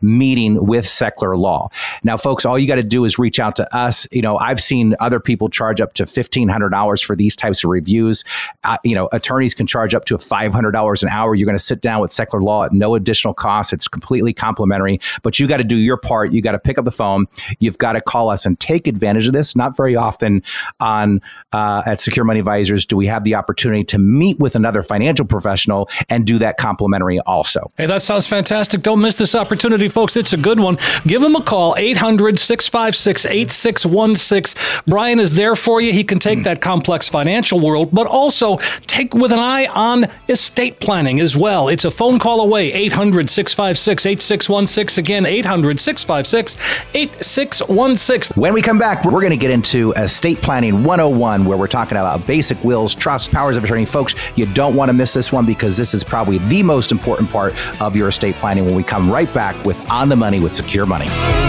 meeting 0.00 0.64
with 0.64 0.84
Sechler 0.84 1.36
Law. 1.36 1.68
Now, 2.04 2.16
folks, 2.16 2.44
all 2.44 2.58
you 2.58 2.66
got 2.66 2.76
to 2.76 2.82
do 2.82 3.04
is 3.04 3.18
reach 3.18 3.40
out 3.40 3.56
to 3.56 3.76
us. 3.76 4.06
You 4.12 4.22
know, 4.22 4.38
I've 4.38 4.60
seen 4.60 4.94
other 5.00 5.20
people 5.20 5.48
charge 5.48 5.80
up 5.80 5.94
to 5.94 6.04
$1,500 6.04 7.04
for 7.04 7.16
these 7.16 7.34
types 7.36 7.64
of 7.64 7.70
reviews. 7.70 8.24
Uh, 8.64 8.76
you 8.84 8.94
know, 8.94 9.08
attorneys 9.12 9.54
can 9.54 9.66
charge 9.66 9.94
up 9.94 10.04
to 10.06 10.16
$500 10.16 11.02
an 11.02 11.08
hour. 11.08 11.34
You're 11.34 11.46
going 11.46 11.58
to 11.58 11.62
sit 11.62 11.80
down 11.80 12.00
with 12.00 12.10
Sechler 12.10 12.42
Law 12.42 12.64
at 12.64 12.72
no 12.72 12.94
additional 12.94 13.34
cost. 13.34 13.72
It's 13.72 13.88
completely 13.88 14.32
complimentary, 14.32 15.00
but 15.22 15.38
you 15.38 15.46
got 15.46 15.58
to 15.58 15.64
do 15.64 15.76
your 15.76 15.96
part. 15.96 16.32
You 16.32 16.42
got 16.42 16.52
to 16.52 16.58
pick 16.58 16.78
up 16.78 16.84
the 16.84 16.90
phone. 16.90 17.26
You've 17.58 17.78
got 17.78 17.92
to 17.92 18.00
call 18.00 18.30
us 18.30 18.46
and 18.46 18.58
take 18.58 18.86
advantage 18.86 19.26
of 19.26 19.32
this. 19.32 19.56
Not 19.56 19.76
very 19.76 19.96
often 19.96 20.42
on 20.80 21.20
uh, 21.52 21.82
at 21.86 22.00
Secure 22.00 22.24
Money 22.24 22.40
Advisors 22.40 22.86
do 22.86 22.96
we 22.96 23.06
have 23.06 23.24
the 23.24 23.34
opportunity 23.34 23.84
to 23.84 23.98
meet 23.98 24.38
with 24.38 24.54
another 24.54 24.82
financial 24.82 25.24
professional 25.24 25.88
and 26.08 26.26
do 26.26 26.38
that 26.38 26.56
complimentary 26.56 27.20
also. 27.20 27.70
Hey, 27.76 27.86
that 27.86 28.02
sounds 28.02 28.26
fantastic. 28.26 28.82
Don't 28.82 29.00
miss 29.00 29.16
this 29.16 29.34
opportunity 29.34 29.87
folks. 29.88 30.16
It's 30.16 30.32
a 30.32 30.36
good 30.36 30.60
one. 30.60 30.78
Give 31.06 31.22
him 31.22 31.36
a 31.36 31.42
call, 31.42 31.74
800 31.76 32.38
656 32.38 33.26
8616. 33.26 34.82
Brian 34.86 35.20
is 35.20 35.34
there 35.34 35.56
for 35.56 35.80
you. 35.80 35.92
He 35.92 36.04
can 36.04 36.18
take 36.18 36.44
that 36.44 36.60
complex 36.60 37.08
financial 37.08 37.60
world, 37.60 37.90
but 37.92 38.06
also 38.06 38.58
take 38.86 39.14
with 39.14 39.32
an 39.32 39.38
eye 39.38 39.66
on 39.66 40.06
estate 40.28 40.80
planning 40.80 41.20
as 41.20 41.36
well. 41.36 41.68
It's 41.68 41.84
a 41.84 41.90
phone 41.90 42.18
call 42.18 42.40
away, 42.40 42.72
800 42.72 43.30
656 43.30 44.06
8616. 44.06 45.02
Again, 45.02 45.26
800 45.26 45.80
656 45.80 46.56
8616. 46.94 48.40
When 48.40 48.54
we 48.54 48.62
come 48.62 48.78
back, 48.78 49.04
we're 49.04 49.20
going 49.20 49.30
to 49.30 49.36
get 49.36 49.50
into 49.50 49.92
estate 49.92 50.40
planning 50.42 50.84
101, 50.84 51.44
where 51.44 51.56
we're 51.58 51.66
talking 51.66 51.96
about 51.98 52.26
basic 52.26 52.62
wills, 52.64 52.94
trusts, 52.94 53.28
powers 53.28 53.56
of 53.56 53.64
attorney. 53.64 53.86
Folks, 53.86 54.14
you 54.36 54.46
don't 54.46 54.74
want 54.74 54.88
to 54.88 54.92
miss 54.92 55.12
this 55.12 55.32
one 55.32 55.46
because 55.46 55.76
this 55.76 55.94
is 55.94 56.04
probably 56.04 56.38
the 56.38 56.62
most 56.62 56.92
important 56.92 57.30
part 57.30 57.54
of 57.80 57.96
your 57.96 58.08
estate 58.08 58.34
planning 58.36 58.66
when 58.66 58.74
we 58.74 58.82
come 58.82 59.10
right 59.10 59.32
back 59.32 59.64
with 59.64 59.77
on 59.90 60.08
the 60.08 60.16
Money 60.16 60.40
with 60.40 60.54
Secure 60.54 60.86
Money. 60.86 61.47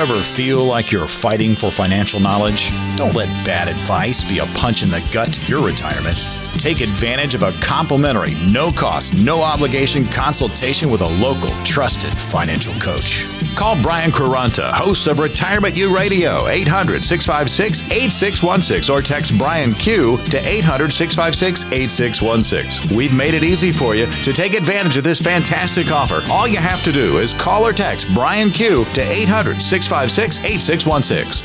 Ever 0.00 0.22
feel 0.22 0.64
like 0.64 0.90
you're 0.90 1.06
fighting 1.06 1.54
for 1.54 1.70
financial 1.70 2.20
knowledge? 2.20 2.70
Don't 2.96 3.14
let 3.14 3.28
bad 3.44 3.68
advice 3.68 4.24
be 4.24 4.38
a 4.38 4.46
punch 4.54 4.82
in 4.82 4.88
the 4.88 5.06
gut 5.12 5.30
to 5.34 5.46
your 5.46 5.62
retirement. 5.62 6.16
Take 6.56 6.80
advantage 6.80 7.34
of 7.34 7.42
a 7.42 7.52
complimentary, 7.60 8.34
no 8.46 8.72
cost, 8.72 9.14
no 9.14 9.42
obligation 9.42 10.04
consultation 10.06 10.90
with 10.90 11.02
a 11.02 11.06
local, 11.06 11.50
trusted 11.64 12.16
financial 12.18 12.74
coach. 12.74 13.26
Call 13.56 13.80
Brian 13.80 14.10
Quaranta, 14.10 14.70
host 14.72 15.06
of 15.06 15.18
Retirement 15.18 15.76
U 15.76 15.94
Radio, 15.94 16.48
800 16.48 17.04
656 17.04 17.82
8616, 17.90 18.90
or 18.90 19.02
text 19.02 19.36
Brian 19.38 19.74
Q 19.74 20.18
to 20.30 20.38
800 20.46 20.92
656 20.92 21.64
8616. 21.72 22.96
We've 22.96 23.14
made 23.14 23.34
it 23.34 23.44
easy 23.44 23.70
for 23.70 23.94
you 23.94 24.06
to 24.06 24.32
take 24.32 24.54
advantage 24.54 24.96
of 24.96 25.04
this 25.04 25.20
fantastic 25.20 25.90
offer. 25.90 26.22
All 26.30 26.48
you 26.48 26.58
have 26.58 26.82
to 26.84 26.92
do 26.92 27.18
is 27.18 27.32
call 27.34 27.66
or 27.66 27.72
text 27.72 28.12
Brian 28.14 28.50
Q 28.50 28.84
to 28.94 29.00
800 29.00 29.62
656 29.62 29.89
8616. 29.90 31.44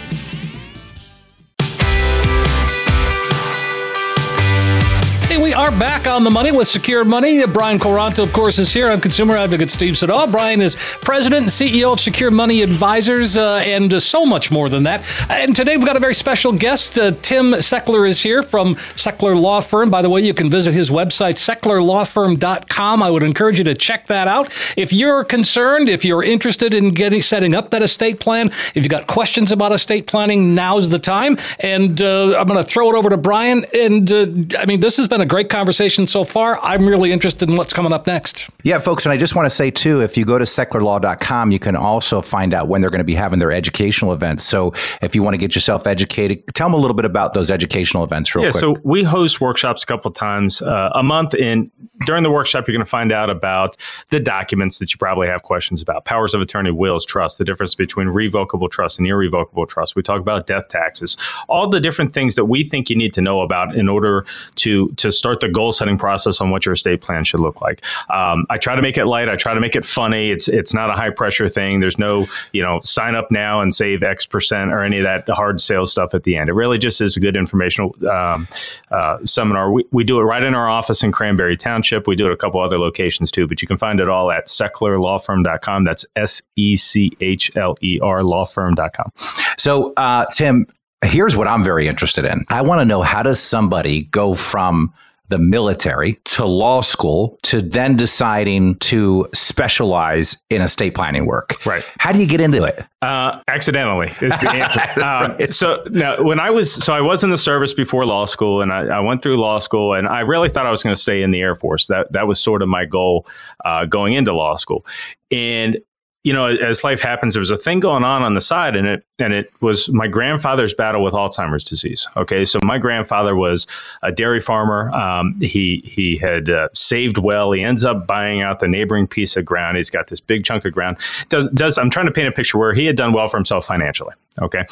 We 5.41 5.53
are 5.53 5.69
back 5.69 6.07
on 6.07 6.23
the 6.23 6.31
money 6.31 6.53
with 6.53 6.69
Secure 6.69 7.03
Money. 7.03 7.45
Brian 7.45 7.77
Quaranta, 7.77 8.23
of 8.23 8.31
course, 8.31 8.57
is 8.57 8.73
here. 8.73 8.89
I'm 8.89 9.01
consumer 9.01 9.35
advocate 9.35 9.69
Steve 9.69 9.97
Siddall. 9.97 10.27
Brian 10.27 10.61
is 10.61 10.77
president 11.01 11.41
and 11.43 11.51
CEO 11.51 11.91
of 11.91 11.99
Secure 11.99 12.31
Money 12.31 12.61
Advisors 12.61 13.37
uh, 13.37 13.55
and 13.57 13.93
uh, 13.93 13.99
so 13.99 14.25
much 14.25 14.49
more 14.49 14.69
than 14.69 14.83
that. 14.83 15.03
And 15.29 15.53
today 15.53 15.75
we've 15.75 15.85
got 15.85 15.97
a 15.97 15.99
very 15.99 16.13
special 16.13 16.53
guest. 16.53 16.97
Uh, 16.97 17.11
Tim 17.21 17.51
Sechler 17.51 18.07
is 18.07 18.21
here 18.21 18.43
from 18.43 18.75
Sechler 18.75 19.39
Law 19.39 19.59
Firm. 19.59 19.89
By 19.89 20.01
the 20.01 20.09
way, 20.09 20.21
you 20.21 20.33
can 20.33 20.49
visit 20.49 20.73
his 20.73 20.89
website, 20.89 21.33
sechlerlawfirm.com. 21.33 23.03
I 23.03 23.11
would 23.11 23.23
encourage 23.23 23.57
you 23.57 23.65
to 23.65 23.75
check 23.75 24.07
that 24.07 24.29
out. 24.29 24.53
If 24.77 24.93
you're 24.93 25.25
concerned, 25.25 25.89
if 25.89 26.05
you're 26.05 26.23
interested 26.23 26.73
in 26.73 26.91
getting 26.91 27.21
setting 27.21 27.53
up 27.53 27.71
that 27.71 27.81
estate 27.81 28.21
plan, 28.21 28.47
if 28.73 28.77
you've 28.77 28.87
got 28.87 29.07
questions 29.07 29.51
about 29.51 29.73
estate 29.73 30.07
planning, 30.07 30.55
now's 30.55 30.89
the 30.89 30.99
time. 30.99 31.37
And 31.59 32.01
uh, 32.01 32.37
I'm 32.39 32.47
going 32.47 32.57
to 32.57 32.63
throw 32.63 32.89
it 32.89 32.95
over 32.95 33.09
to 33.09 33.17
Brian. 33.17 33.65
And 33.73 34.11
uh, 34.11 34.27
I 34.57 34.65
mean, 34.65 34.79
this 34.79 34.95
has 34.95 35.09
been 35.09 35.21
a 35.21 35.24
great 35.25 35.49
conversation 35.49 36.07
so 36.07 36.23
far. 36.23 36.59
I'm 36.61 36.85
really 36.85 37.11
interested 37.11 37.49
in 37.49 37.55
what's 37.55 37.73
coming 37.73 37.93
up 37.93 38.07
next. 38.07 38.47
Yeah, 38.63 38.79
folks, 38.79 39.05
and 39.05 39.13
I 39.13 39.17
just 39.17 39.35
want 39.35 39.45
to 39.45 39.49
say 39.49 39.71
too, 39.71 40.01
if 40.01 40.17
you 40.17 40.25
go 40.25 40.37
to 40.37 40.45
sechlerlaw.com, 40.45 41.51
you 41.51 41.59
can 41.59 41.75
also 41.75 42.21
find 42.21 42.53
out 42.53 42.67
when 42.67 42.81
they're 42.81 42.89
going 42.89 42.99
to 42.99 43.03
be 43.03 43.15
having 43.15 43.39
their 43.39 43.51
educational 43.51 44.13
events. 44.13 44.43
So 44.43 44.73
if 45.01 45.15
you 45.15 45.23
want 45.23 45.33
to 45.33 45.37
get 45.37 45.55
yourself 45.55 45.87
educated, 45.87 46.43
tell 46.53 46.67
them 46.67 46.73
a 46.73 46.77
little 46.77 46.95
bit 46.95 47.05
about 47.05 47.33
those 47.33 47.51
educational 47.51 48.03
events 48.03 48.33
real 48.35 48.45
yeah, 48.45 48.51
quick. 48.51 48.61
so 48.61 48.77
we 48.83 49.03
host 49.03 49.41
workshops 49.41 49.83
a 49.83 49.85
couple 49.85 50.09
of 50.09 50.15
times 50.15 50.61
uh, 50.61 50.91
a 50.93 51.03
month, 51.03 51.33
and 51.35 51.71
during 52.05 52.23
the 52.23 52.31
workshop, 52.31 52.67
you're 52.67 52.75
going 52.75 52.85
to 52.85 52.89
find 52.89 53.11
out 53.11 53.29
about 53.29 53.77
the 54.09 54.19
documents 54.19 54.79
that 54.79 54.91
you 54.91 54.97
probably 54.97 55.27
have 55.27 55.43
questions 55.43 55.81
about: 55.81 56.05
powers 56.05 56.33
of 56.33 56.41
attorney, 56.41 56.71
wills, 56.71 57.05
trust, 57.05 57.37
the 57.37 57.45
difference 57.45 57.75
between 57.75 58.07
revocable 58.07 58.69
trust 58.69 58.99
and 58.99 59.07
irrevocable 59.07 59.65
trust. 59.65 59.95
We 59.95 60.01
talk 60.01 60.19
about 60.19 60.47
death 60.47 60.67
taxes, 60.67 61.17
all 61.47 61.69
the 61.69 61.79
different 61.79 62.13
things 62.13 62.35
that 62.35 62.45
we 62.45 62.63
think 62.63 62.89
you 62.89 62.95
need 62.95 63.13
to 63.13 63.21
know 63.21 63.41
about 63.41 63.75
in 63.75 63.87
order 63.87 64.25
to 64.55 64.89
to 64.89 65.11
start 65.15 65.39
the 65.39 65.49
goal 65.49 65.71
setting 65.71 65.97
process 65.97 66.41
on 66.41 66.49
what 66.49 66.65
your 66.65 66.73
estate 66.73 67.01
plan 67.01 67.23
should 67.23 67.39
look 67.39 67.61
like. 67.61 67.83
Um, 68.09 68.45
I 68.49 68.57
try 68.57 68.75
to 68.75 68.81
make 68.81 68.97
it 68.97 69.05
light. 69.05 69.29
I 69.29 69.35
try 69.35 69.53
to 69.53 69.59
make 69.59 69.75
it 69.75 69.85
funny. 69.85 70.31
It's 70.31 70.47
it's 70.47 70.73
not 70.73 70.89
a 70.89 70.93
high 70.93 71.09
pressure 71.09 71.49
thing. 71.49 71.79
There's 71.79 71.97
no 71.97 72.27
you 72.51 72.61
know 72.61 72.79
sign 72.83 73.15
up 73.15 73.31
now 73.31 73.61
and 73.61 73.73
save 73.73 74.03
X 74.03 74.25
percent 74.25 74.71
or 74.71 74.81
any 74.81 74.97
of 74.97 75.03
that 75.03 75.27
hard 75.29 75.61
sales 75.61 75.91
stuff 75.91 76.13
at 76.13 76.23
the 76.23 76.37
end. 76.37 76.49
It 76.49 76.53
really 76.53 76.77
just 76.77 77.01
is 77.01 77.17
a 77.17 77.19
good 77.19 77.35
informational 77.35 77.95
um, 78.09 78.47
uh, 78.91 79.17
seminar. 79.25 79.71
We, 79.71 79.85
we 79.91 80.03
do 80.03 80.19
it 80.19 80.23
right 80.23 80.43
in 80.43 80.55
our 80.55 80.67
office 80.67 81.03
in 81.03 81.11
Cranberry 81.11 81.57
Township. 81.57 82.07
We 82.07 82.15
do 82.15 82.27
it 82.27 82.33
a 82.33 82.37
couple 82.37 82.61
other 82.61 82.77
locations 82.77 83.31
too, 83.31 83.47
but 83.47 83.61
you 83.61 83.67
can 83.67 83.77
find 83.77 83.99
it 83.99 84.09
all 84.09 84.31
at 84.31 84.47
sechlerlawfirm.com. 84.47 85.83
That's 85.83 86.05
S 86.15 86.41
E 86.55 86.75
C 86.75 87.11
H 87.21 87.51
L 87.55 87.75
E 87.81 87.99
R 88.01 88.21
lawfirm.com. 88.21 89.11
So, 89.57 89.93
uh, 89.97 90.25
Tim, 90.33 90.65
here's 91.05 91.35
what 91.35 91.47
I'm 91.47 91.63
very 91.63 91.87
interested 91.87 92.25
in. 92.25 92.45
I 92.49 92.61
want 92.61 92.81
to 92.81 92.85
know 92.85 93.01
how 93.01 93.23
does 93.23 93.39
somebody 93.39 94.05
go 94.05 94.33
from 94.33 94.93
the 95.29 95.37
military 95.39 96.13
to 96.23 96.45
law 96.45 96.81
school 96.81 97.39
to 97.41 97.59
then 97.61 97.95
deciding 97.95 98.75
to 98.75 99.27
specialize 99.33 100.37
in 100.51 100.61
estate 100.61 100.93
planning 100.93 101.25
work. 101.25 101.65
Right. 101.65 101.83
How 101.97 102.11
do 102.11 102.19
you 102.19 102.27
get 102.27 102.41
into 102.41 102.63
it? 102.63 102.83
Uh, 103.01 103.39
accidentally 103.47 104.07
is 104.21 104.39
the 104.39 104.51
answer. 104.51 105.01
um, 105.03 105.35
so 105.47 105.83
now, 105.89 106.21
when 106.21 106.39
I 106.39 106.51
was 106.51 106.71
so 106.71 106.93
I 106.93 107.01
was 107.01 107.23
in 107.23 107.31
the 107.31 107.37
service 107.37 107.73
before 107.73 108.05
law 108.05 108.25
school, 108.25 108.61
and 108.61 108.71
I, 108.71 108.97
I 108.97 108.99
went 108.99 109.23
through 109.23 109.37
law 109.37 109.59
school, 109.59 109.93
and 109.93 110.07
I 110.07 110.21
really 110.21 110.49
thought 110.49 110.67
I 110.67 110.71
was 110.71 110.83
going 110.83 110.95
to 110.95 111.01
stay 111.01 111.23
in 111.23 111.31
the 111.31 111.41
Air 111.41 111.55
Force. 111.55 111.87
That 111.87 112.11
that 112.11 112.27
was 112.27 112.39
sort 112.39 112.61
of 112.61 112.69
my 112.69 112.85
goal 112.85 113.25
uh, 113.63 113.85
going 113.85 114.13
into 114.13 114.33
law 114.33 114.57
school. 114.57 114.85
And 115.31 115.79
you 116.25 116.33
know, 116.33 116.47
as 116.47 116.83
life 116.83 117.01
happens, 117.01 117.35
there 117.35 117.39
was 117.39 117.51
a 117.51 117.57
thing 117.57 117.79
going 117.79 118.03
on 118.03 118.23
on 118.23 118.33
the 118.33 118.41
side, 118.41 118.75
and 118.75 118.87
it 118.87 119.05
and 119.19 119.31
it 119.31 119.53
was 119.61 119.89
my 119.91 120.07
grandfather's 120.07 120.73
battle 120.73 121.03
with 121.03 121.13
Alzheimer's 121.13 121.63
disease. 121.63 122.07
Okay, 122.17 122.45
so 122.45 122.59
my 122.63 122.79
grandfather 122.79 123.35
was 123.35 123.67
a 124.01 124.11
dairy 124.11 124.41
farmer. 124.41 124.89
Um, 124.91 125.39
he 125.39 125.83
he 125.85 126.17
had 126.17 126.49
uh, 126.49 126.69
saved 126.73 127.19
well. 127.19 127.51
He 127.51 127.63
ends 127.63 127.85
up 127.85 128.07
buying 128.07 128.41
out 128.41 128.59
the 128.59 128.67
neighboring 128.67 129.05
piece 129.05 129.37
of 129.37 129.45
ground. 129.45 129.77
He's 129.77 129.91
got 129.91 130.07
this 130.07 130.19
big 130.19 130.43
chunk 130.43 130.65
of 130.65 130.73
ground. 130.73 130.97
Does 131.29 131.47
does 131.49 131.77
I'm 131.77 131.91
trying 131.91 132.07
to 132.07 132.11
paint 132.11 132.27
a 132.27 132.31
picture 132.31 132.57
where 132.57 132.73
he 132.73 132.87
had 132.87 132.97
done 132.97 133.13
well 133.13 133.27
for 133.27 133.37
himself 133.37 133.63
financially. 133.67 134.15
Okay, 134.41 134.65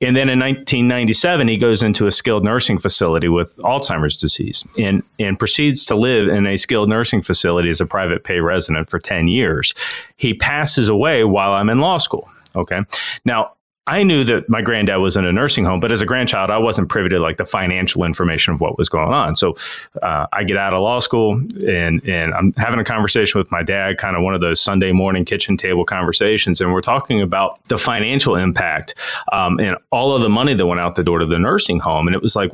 and 0.00 0.16
then 0.16 0.28
in 0.28 0.40
1997, 0.40 1.48
he 1.48 1.56
goes 1.56 1.82
into 1.82 2.06
a 2.06 2.12
skilled 2.12 2.44
nursing 2.44 2.78
facility 2.78 3.28
with 3.28 3.56
Alzheimer's 3.58 4.16
disease, 4.16 4.64
and 4.78 5.02
and 5.18 5.38
proceeds 5.38 5.84
to 5.86 5.96
live 5.96 6.28
in 6.28 6.46
a 6.46 6.56
skilled 6.56 6.88
nursing 6.88 7.20
facility 7.20 7.68
as 7.68 7.80
a 7.80 7.86
private 7.86 8.24
pay 8.24 8.40
resident 8.40 8.88
for 8.88 8.98
10 8.98 9.28
years. 9.28 9.74
He 10.16 10.34
passes 10.34 10.88
away 10.94 11.24
while 11.24 11.52
I'm 11.52 11.68
in 11.68 11.78
law 11.78 11.98
school. 11.98 12.28
Okay. 12.56 12.80
Now, 13.24 13.52
I 13.86 14.02
knew 14.02 14.24
that 14.24 14.48
my 14.48 14.62
granddad 14.62 14.98
was 14.98 15.16
in 15.16 15.26
a 15.26 15.32
nursing 15.32 15.64
home, 15.64 15.78
but 15.78 15.92
as 15.92 16.00
a 16.00 16.06
grandchild, 16.06 16.50
I 16.50 16.56
wasn't 16.56 16.88
privy 16.88 17.10
to 17.10 17.20
like 17.20 17.36
the 17.36 17.44
financial 17.44 18.04
information 18.04 18.54
of 18.54 18.60
what 18.60 18.78
was 18.78 18.88
going 18.88 19.12
on. 19.12 19.36
So 19.36 19.56
uh, 20.02 20.26
I 20.32 20.44
get 20.44 20.56
out 20.56 20.72
of 20.72 20.80
law 20.80 21.00
school 21.00 21.34
and 21.34 22.02
and 22.08 22.32
I'm 22.32 22.54
having 22.54 22.80
a 22.80 22.84
conversation 22.84 23.38
with 23.38 23.50
my 23.52 23.62
dad, 23.62 23.98
kind 23.98 24.16
of 24.16 24.22
one 24.22 24.34
of 24.34 24.40
those 24.40 24.58
Sunday 24.58 24.92
morning 24.92 25.26
kitchen 25.26 25.58
table 25.58 25.84
conversations, 25.84 26.62
and 26.62 26.72
we're 26.72 26.80
talking 26.80 27.20
about 27.20 27.62
the 27.68 27.76
financial 27.76 28.36
impact 28.36 28.94
um, 29.32 29.60
and 29.60 29.76
all 29.90 30.16
of 30.16 30.22
the 30.22 30.30
money 30.30 30.54
that 30.54 30.66
went 30.66 30.80
out 30.80 30.94
the 30.94 31.04
door 31.04 31.18
to 31.18 31.26
the 31.26 31.38
nursing 31.38 31.78
home, 31.78 32.06
and 32.06 32.16
it 32.16 32.22
was 32.22 32.34
like, 32.34 32.52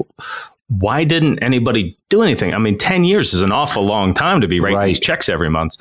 why 0.67 1.05
didn't 1.05 1.39
anybody 1.41 1.97
do 2.09 2.23
anything? 2.23 2.55
I 2.55 2.59
mean, 2.59 2.79
10 2.79 3.05
years 3.05 3.35
is 3.35 3.41
an 3.41 3.53
awful 3.53 3.85
long 3.85 4.15
time 4.15 4.41
to 4.41 4.49
be 4.49 4.61
writing 4.61 4.79
right. 4.79 4.87
these 4.87 5.01
checks 5.01 5.29
every 5.29 5.51
month. 5.51 5.77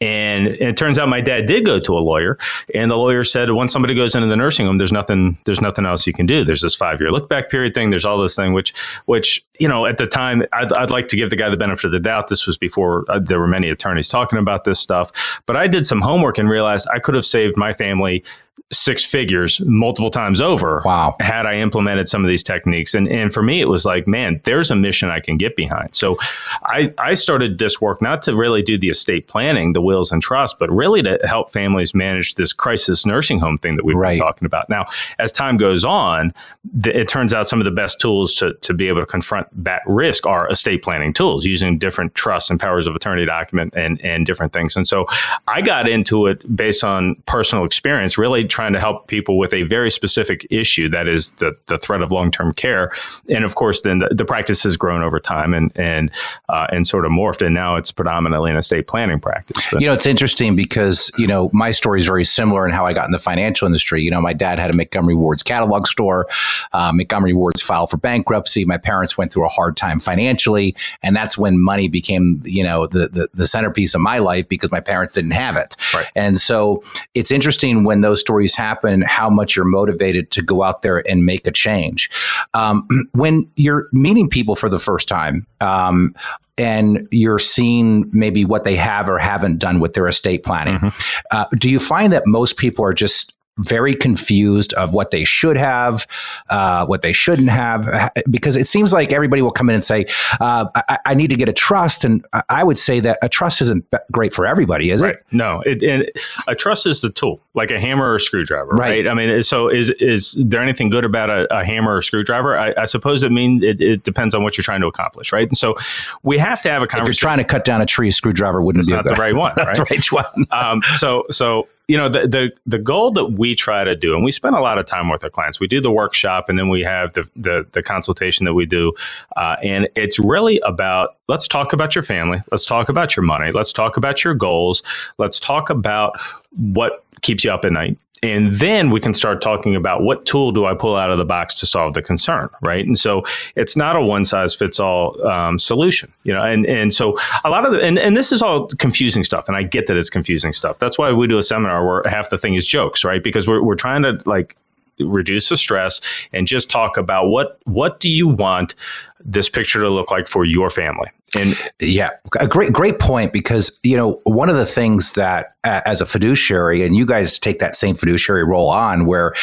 And 0.00 0.46
it 0.46 0.76
turns 0.76 0.96
out 0.96 1.08
my 1.08 1.20
dad 1.20 1.46
did 1.46 1.66
go 1.66 1.80
to 1.80 1.92
a 1.94 1.98
lawyer, 1.98 2.38
and 2.72 2.88
the 2.88 2.96
lawyer 2.96 3.24
said 3.24 3.50
once 3.50 3.72
somebody 3.72 3.96
goes 3.96 4.14
into 4.14 4.28
the 4.28 4.36
nursing 4.36 4.66
home, 4.66 4.78
there's 4.78 4.92
nothing, 4.92 5.36
there's 5.44 5.60
nothing 5.60 5.86
else 5.86 6.06
you 6.06 6.12
can 6.12 6.24
do. 6.24 6.44
There's 6.44 6.60
this 6.60 6.76
five 6.76 7.00
year 7.00 7.10
look 7.10 7.28
back 7.28 7.50
period 7.50 7.74
thing. 7.74 7.90
There's 7.90 8.04
all 8.04 8.18
this 8.18 8.36
thing, 8.36 8.52
which, 8.52 8.72
which 9.06 9.44
you 9.58 9.66
know, 9.66 9.86
at 9.86 9.98
the 9.98 10.06
time, 10.06 10.44
I'd, 10.52 10.72
I'd 10.72 10.90
like 10.90 11.08
to 11.08 11.16
give 11.16 11.30
the 11.30 11.36
guy 11.36 11.50
the 11.50 11.56
benefit 11.56 11.86
of 11.86 11.90
the 11.90 11.98
doubt. 11.98 12.28
This 12.28 12.46
was 12.46 12.56
before 12.56 13.04
uh, 13.08 13.18
there 13.18 13.40
were 13.40 13.48
many 13.48 13.70
attorneys 13.70 14.08
talking 14.08 14.38
about 14.38 14.62
this 14.62 14.78
stuff, 14.78 15.42
but 15.46 15.56
I 15.56 15.66
did 15.66 15.84
some 15.84 16.00
homework 16.00 16.38
and 16.38 16.48
realized 16.48 16.86
I 16.92 17.00
could 17.00 17.16
have 17.16 17.26
saved 17.26 17.56
my 17.56 17.72
family 17.72 18.22
six 18.70 19.02
figures 19.02 19.62
multiple 19.62 20.10
times 20.10 20.42
over. 20.42 20.82
Wow. 20.84 21.16
Had 21.20 21.46
I 21.46 21.54
implemented 21.54 22.06
some 22.08 22.22
of 22.22 22.28
these 22.28 22.42
techniques. 22.42 22.94
And 22.94 23.08
and 23.08 23.32
for 23.32 23.42
me 23.42 23.60
it 23.60 23.68
was 23.68 23.86
like, 23.86 24.06
man, 24.06 24.40
there's 24.44 24.70
a 24.70 24.76
mission 24.76 25.08
I 25.08 25.20
can 25.20 25.38
get 25.38 25.56
behind. 25.56 25.94
So 25.94 26.18
I 26.64 26.92
I 26.98 27.14
started 27.14 27.58
this 27.58 27.80
work 27.80 28.02
not 28.02 28.22
to 28.22 28.36
really 28.36 28.62
do 28.62 28.76
the 28.76 28.90
estate 28.90 29.26
planning, 29.26 29.72
the 29.72 29.80
wills 29.80 30.12
and 30.12 30.20
trusts, 30.20 30.56
but 30.58 30.70
really 30.70 31.02
to 31.02 31.18
help 31.24 31.50
families 31.50 31.94
manage 31.94 32.34
this 32.34 32.52
crisis 32.52 33.06
nursing 33.06 33.40
home 33.40 33.56
thing 33.56 33.76
that 33.76 33.86
we've 33.86 33.96
right. 33.96 34.18
been 34.18 34.26
talking 34.26 34.44
about. 34.44 34.68
Now, 34.68 34.84
as 35.18 35.32
time 35.32 35.56
goes 35.56 35.84
on, 35.84 36.34
th- 36.82 36.94
it 36.94 37.08
turns 37.08 37.32
out 37.32 37.48
some 37.48 37.60
of 37.60 37.64
the 37.64 37.70
best 37.70 38.00
tools 38.00 38.34
to 38.34 38.52
to 38.52 38.74
be 38.74 38.88
able 38.88 39.00
to 39.00 39.06
confront 39.06 39.48
that 39.64 39.80
risk 39.86 40.26
are 40.26 40.50
estate 40.50 40.82
planning 40.82 41.14
tools 41.14 41.46
using 41.46 41.78
different 41.78 42.14
trusts 42.14 42.50
and 42.50 42.60
powers 42.60 42.86
of 42.86 42.94
attorney 42.94 43.24
document 43.24 43.72
and 43.74 43.98
and 44.04 44.26
different 44.26 44.52
things. 44.52 44.76
And 44.76 44.86
so 44.86 45.06
I 45.46 45.62
got 45.62 45.88
into 45.88 46.26
it 46.26 46.54
based 46.54 46.84
on 46.84 47.14
personal 47.24 47.64
experience, 47.64 48.18
really 48.18 48.44
trying 48.58 48.72
to 48.72 48.80
help 48.80 49.06
people 49.06 49.38
with 49.38 49.54
a 49.54 49.62
very 49.62 49.88
specific 49.88 50.44
issue 50.50 50.88
that 50.88 51.06
is 51.06 51.30
the, 51.32 51.56
the 51.66 51.78
threat 51.78 52.02
of 52.02 52.10
long 52.10 52.28
term 52.28 52.52
care. 52.52 52.90
And 53.28 53.44
of 53.44 53.54
course, 53.54 53.82
then 53.82 53.98
the, 53.98 54.08
the, 54.08 54.24
practice 54.24 54.64
has 54.64 54.76
grown 54.76 55.04
over 55.04 55.20
time 55.20 55.54
and 55.54 55.70
and 55.76 56.10
uh, 56.48 56.66
and 56.72 56.84
sort 56.84 57.06
of 57.06 57.12
morphed, 57.12 57.40
and 57.40 57.54
now 57.54 57.76
it's 57.76 57.92
predominantly 57.92 58.50
an 58.50 58.56
estate 58.56 58.88
planning 58.88 59.20
practice. 59.20 59.64
But, 59.70 59.80
you 59.80 59.86
know, 59.86 59.92
it's 59.92 60.06
interesting 60.06 60.56
because 60.56 61.08
you 61.16 61.28
know 61.28 61.50
my 61.52 61.70
story 61.70 62.00
is 62.00 62.06
very 62.06 62.24
similar 62.24 62.66
in 62.66 62.72
how 62.72 62.84
I 62.84 62.92
got 62.94 63.06
in 63.06 63.12
the 63.12 63.20
financial 63.20 63.64
industry. 63.64 64.02
You 64.02 64.10
know, 64.10 64.20
my 64.20 64.32
dad 64.32 64.58
had 64.58 64.74
a 64.74 64.76
Montgomery 64.76 65.14
Ward's 65.14 65.44
catalog 65.44 65.86
store. 65.86 66.26
Uh, 66.72 66.92
Montgomery 66.92 67.34
Ward's 67.34 67.62
filed 67.62 67.90
for 67.90 67.96
bankruptcy. 67.96 68.64
My 68.64 68.78
parents 68.78 69.16
went 69.16 69.32
through 69.32 69.46
a 69.46 69.50
hard 69.50 69.76
time 69.76 70.00
financially, 70.00 70.74
and 71.04 71.14
that's 71.14 71.38
when 71.38 71.60
money 71.60 71.86
became 71.86 72.40
you 72.44 72.64
know 72.64 72.88
the 72.88 73.08
the, 73.08 73.28
the 73.32 73.46
centerpiece 73.46 73.94
of 73.94 74.00
my 74.00 74.18
life 74.18 74.48
because 74.48 74.72
my 74.72 74.80
parents 74.80 75.14
didn't 75.14 75.30
have 75.30 75.56
it. 75.56 75.76
Right. 75.94 76.08
And 76.16 76.40
so 76.40 76.82
it's 77.14 77.30
interesting 77.30 77.84
when 77.84 78.00
those 78.00 78.18
stories 78.18 78.47
happen, 78.54 79.02
how 79.02 79.30
much 79.30 79.56
you're 79.56 79.64
motivated 79.64 80.30
to 80.32 80.42
go 80.42 80.62
out 80.62 80.82
there 80.82 81.08
and 81.08 81.24
make 81.24 81.46
a 81.46 81.52
change. 81.52 82.10
Um, 82.54 82.86
when 83.12 83.50
you're 83.56 83.88
meeting 83.92 84.28
people 84.28 84.56
for 84.56 84.68
the 84.68 84.78
first 84.78 85.08
time, 85.08 85.46
um, 85.60 86.14
and 86.58 87.06
you're 87.12 87.38
seeing 87.38 88.10
maybe 88.12 88.44
what 88.44 88.64
they 88.64 88.74
have 88.74 89.08
or 89.08 89.16
haven't 89.18 89.58
done 89.58 89.78
with 89.78 89.94
their 89.94 90.08
estate 90.08 90.42
planning. 90.42 90.74
Mm-hmm. 90.74 90.88
Uh, 91.30 91.44
do 91.56 91.70
you 91.70 91.78
find 91.78 92.12
that 92.12 92.24
most 92.26 92.56
people 92.56 92.84
are 92.84 92.92
just 92.92 93.37
very 93.58 93.94
confused 93.94 94.72
of 94.74 94.94
what 94.94 95.10
they 95.10 95.24
should 95.24 95.56
have, 95.56 96.06
uh, 96.50 96.86
what 96.86 97.02
they 97.02 97.12
shouldn't 97.12 97.50
have, 97.50 98.10
because 98.30 98.56
it 98.56 98.66
seems 98.66 98.92
like 98.92 99.12
everybody 99.12 99.42
will 99.42 99.50
come 99.50 99.68
in 99.68 99.74
and 99.74 99.84
say, 99.84 100.06
uh, 100.40 100.66
I, 100.74 100.98
I, 101.06 101.14
need 101.14 101.30
to 101.30 101.36
get 101.36 101.48
a 101.48 101.52
trust. 101.52 102.04
And 102.04 102.24
I 102.48 102.62
would 102.62 102.78
say 102.78 103.00
that 103.00 103.18
a 103.22 103.28
trust 103.28 103.60
isn't 103.60 103.84
great 104.12 104.32
for 104.32 104.46
everybody, 104.46 104.90
is 104.90 105.02
right. 105.02 105.14
it? 105.14 105.24
No, 105.32 105.62
it, 105.66 105.82
and 105.82 106.10
a 106.46 106.54
trust 106.54 106.86
is 106.86 107.00
the 107.00 107.10
tool, 107.10 107.40
like 107.54 107.70
a 107.70 107.80
hammer 107.80 108.06
or 108.06 108.16
a 108.16 108.20
screwdriver, 108.20 108.70
right? 108.70 109.04
right? 109.04 109.08
I 109.08 109.14
mean, 109.14 109.42
so 109.42 109.68
is 109.68 109.90
is 109.98 110.36
there 110.38 110.62
anything 110.62 110.90
good 110.90 111.04
about 111.04 111.30
a, 111.30 111.46
a 111.54 111.64
hammer 111.64 111.96
or 111.96 112.02
screwdriver? 112.02 112.56
I, 112.56 112.74
I 112.78 112.84
suppose 112.84 113.22
it 113.22 113.32
means 113.32 113.62
it, 113.62 113.80
it, 113.80 114.04
depends 114.04 114.34
on 114.34 114.42
what 114.42 114.56
you're 114.56 114.62
trying 114.62 114.80
to 114.80 114.86
accomplish, 114.86 115.32
right? 115.32 115.48
And 115.48 115.58
so 115.58 115.76
we 116.22 116.38
have 116.38 116.62
to 116.62 116.70
have 116.70 116.82
a 116.82 116.86
conversation. 116.86 117.10
If 117.10 117.22
you're 117.22 117.28
trying 117.28 117.38
to 117.38 117.44
cut 117.44 117.64
down 117.64 117.80
a 117.80 117.86
tree, 117.86 118.08
a 118.08 118.12
screwdriver 118.12 118.62
wouldn't 118.62 118.82
it's 118.82 118.90
be 118.90 118.94
not 118.94 119.04
the 119.04 119.14
right 119.14 119.34
one, 119.34 119.52
right? 119.56 119.76
the 119.76 119.86
right 119.90 120.12
one. 120.12 120.46
um, 120.50 120.82
so 120.96 121.24
so 121.30 121.68
you 121.88 121.96
know 121.96 122.08
the, 122.08 122.28
the 122.28 122.50
the 122.66 122.78
goal 122.78 123.10
that 123.12 123.32
we 123.32 123.54
try 123.54 123.82
to 123.82 123.96
do 123.96 124.14
and 124.14 124.22
we 124.22 124.30
spend 124.30 124.54
a 124.54 124.60
lot 124.60 124.78
of 124.78 124.86
time 124.86 125.08
with 125.08 125.24
our 125.24 125.30
clients. 125.30 125.58
We 125.58 125.66
do 125.66 125.80
the 125.80 125.90
workshop 125.90 126.48
and 126.48 126.58
then 126.58 126.68
we 126.68 126.82
have 126.82 127.14
the 127.14 127.28
the, 127.34 127.66
the 127.72 127.82
consultation 127.82 128.44
that 128.44 128.54
we 128.54 128.66
do 128.66 128.92
uh, 129.36 129.56
and 129.62 129.88
it's 129.96 130.18
really 130.18 130.60
about 130.64 131.16
let's 131.28 131.48
talk 131.48 131.72
about 131.72 131.94
your 131.94 132.02
family. 132.02 132.42
Let's 132.52 132.66
talk 132.66 132.88
about 132.88 133.16
your 133.16 133.24
money. 133.24 133.50
Let's 133.52 133.72
talk 133.72 133.96
about 133.96 134.22
your 134.22 134.34
goals. 134.34 134.82
Let's 135.16 135.40
talk 135.40 135.70
about 135.70 136.20
what 136.50 137.04
keeps 137.22 137.44
you 137.44 137.50
up 137.50 137.64
at 137.64 137.72
night 137.72 137.98
and 138.22 138.52
then 138.54 138.90
we 138.90 139.00
can 139.00 139.14
start 139.14 139.40
talking 139.40 139.76
about 139.76 140.02
what 140.02 140.26
tool 140.26 140.52
do 140.52 140.66
I 140.66 140.74
pull 140.74 140.96
out 140.96 141.10
of 141.10 141.18
the 141.18 141.24
box 141.24 141.54
to 141.60 141.66
solve 141.66 141.94
the 141.94 142.02
concern, 142.02 142.48
right? 142.62 142.84
And 142.84 142.98
so 142.98 143.22
it's 143.54 143.76
not 143.76 143.96
a 143.96 144.02
one 144.02 144.24
size 144.24 144.54
fits 144.54 144.80
all 144.80 145.26
um, 145.26 145.58
solution, 145.58 146.12
you 146.24 146.32
know. 146.32 146.42
And 146.42 146.66
and 146.66 146.92
so 146.92 147.16
a 147.44 147.50
lot 147.50 147.66
of 147.66 147.72
the, 147.72 147.82
and 147.82 147.98
and 147.98 148.16
this 148.16 148.32
is 148.32 148.42
all 148.42 148.66
confusing 148.78 149.24
stuff, 149.24 149.48
and 149.48 149.56
I 149.56 149.62
get 149.62 149.86
that 149.86 149.96
it's 149.96 150.10
confusing 150.10 150.52
stuff. 150.52 150.78
That's 150.78 150.98
why 150.98 151.12
we 151.12 151.26
do 151.26 151.38
a 151.38 151.42
seminar 151.42 151.86
where 151.86 152.02
half 152.06 152.30
the 152.30 152.38
thing 152.38 152.54
is 152.54 152.66
jokes, 152.66 153.04
right? 153.04 153.22
Because 153.22 153.46
we're 153.46 153.62
we're 153.62 153.74
trying 153.74 154.02
to 154.02 154.20
like 154.26 154.56
reduce 155.00 155.48
the 155.48 155.56
stress 155.56 156.00
and 156.32 156.46
just 156.46 156.70
talk 156.70 156.96
about 156.96 157.28
what 157.28 157.58
what 157.64 158.00
do 158.00 158.08
you 158.08 158.28
want 158.28 158.74
this 159.20 159.48
picture 159.48 159.82
to 159.82 159.90
look 159.90 160.10
like 160.10 160.28
for 160.28 160.44
your 160.44 160.70
family? 160.70 161.08
And 161.36 161.58
yeah 161.78 162.10
a 162.40 162.46
great 162.46 162.72
great 162.72 162.98
point 162.98 163.32
because 163.34 163.78
you 163.82 163.96
know 163.96 164.20
one 164.24 164.48
of 164.48 164.56
the 164.56 164.64
things 164.64 165.12
that 165.12 165.54
as 165.64 166.00
a 166.00 166.06
fiduciary 166.06 166.82
and 166.82 166.96
you 166.96 167.04
guys 167.04 167.38
take 167.38 167.58
that 167.58 167.74
same 167.74 167.96
fiduciary 167.96 168.44
role 168.44 168.70
on 168.70 169.04
where 169.04 169.34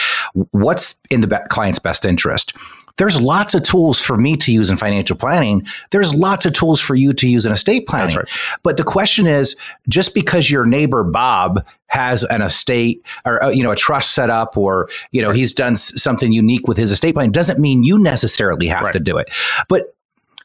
what's 0.51 0.95
in 1.11 1.21
the 1.21 1.45
client's 1.49 1.77
best 1.77 2.03
interest 2.03 2.53
there's 2.97 3.19
lots 3.19 3.53
of 3.53 3.63
tools 3.63 3.99
for 3.99 4.17
me 4.17 4.37
to 4.37 4.51
use 4.51 4.69
in 4.69 4.77
financial 4.77 5.17
planning. 5.17 5.65
There's 5.91 6.13
lots 6.13 6.45
of 6.45 6.53
tools 6.53 6.79
for 6.79 6.95
you 6.95 7.13
to 7.13 7.27
use 7.27 7.45
in 7.45 7.51
estate 7.51 7.87
planning. 7.87 8.15
Right. 8.15 8.29
But 8.63 8.77
the 8.77 8.83
question 8.83 9.27
is, 9.27 9.55
just 9.89 10.13
because 10.13 10.49
your 10.49 10.65
neighbor 10.65 11.03
Bob 11.03 11.65
has 11.87 12.23
an 12.25 12.41
estate 12.41 13.05
or 13.25 13.43
uh, 13.43 13.49
you 13.49 13.63
know 13.63 13.71
a 13.71 13.75
trust 13.75 14.11
set 14.11 14.29
up, 14.29 14.57
or 14.57 14.89
you 15.11 15.21
know 15.21 15.31
he's 15.31 15.53
done 15.53 15.75
something 15.75 16.31
unique 16.31 16.67
with 16.67 16.77
his 16.77 16.91
estate 16.91 17.15
plan, 17.15 17.31
doesn't 17.31 17.59
mean 17.59 17.83
you 17.83 17.97
necessarily 17.97 18.67
have 18.67 18.83
right. 18.83 18.93
to 18.93 18.99
do 18.99 19.17
it. 19.17 19.27
But 19.67 19.95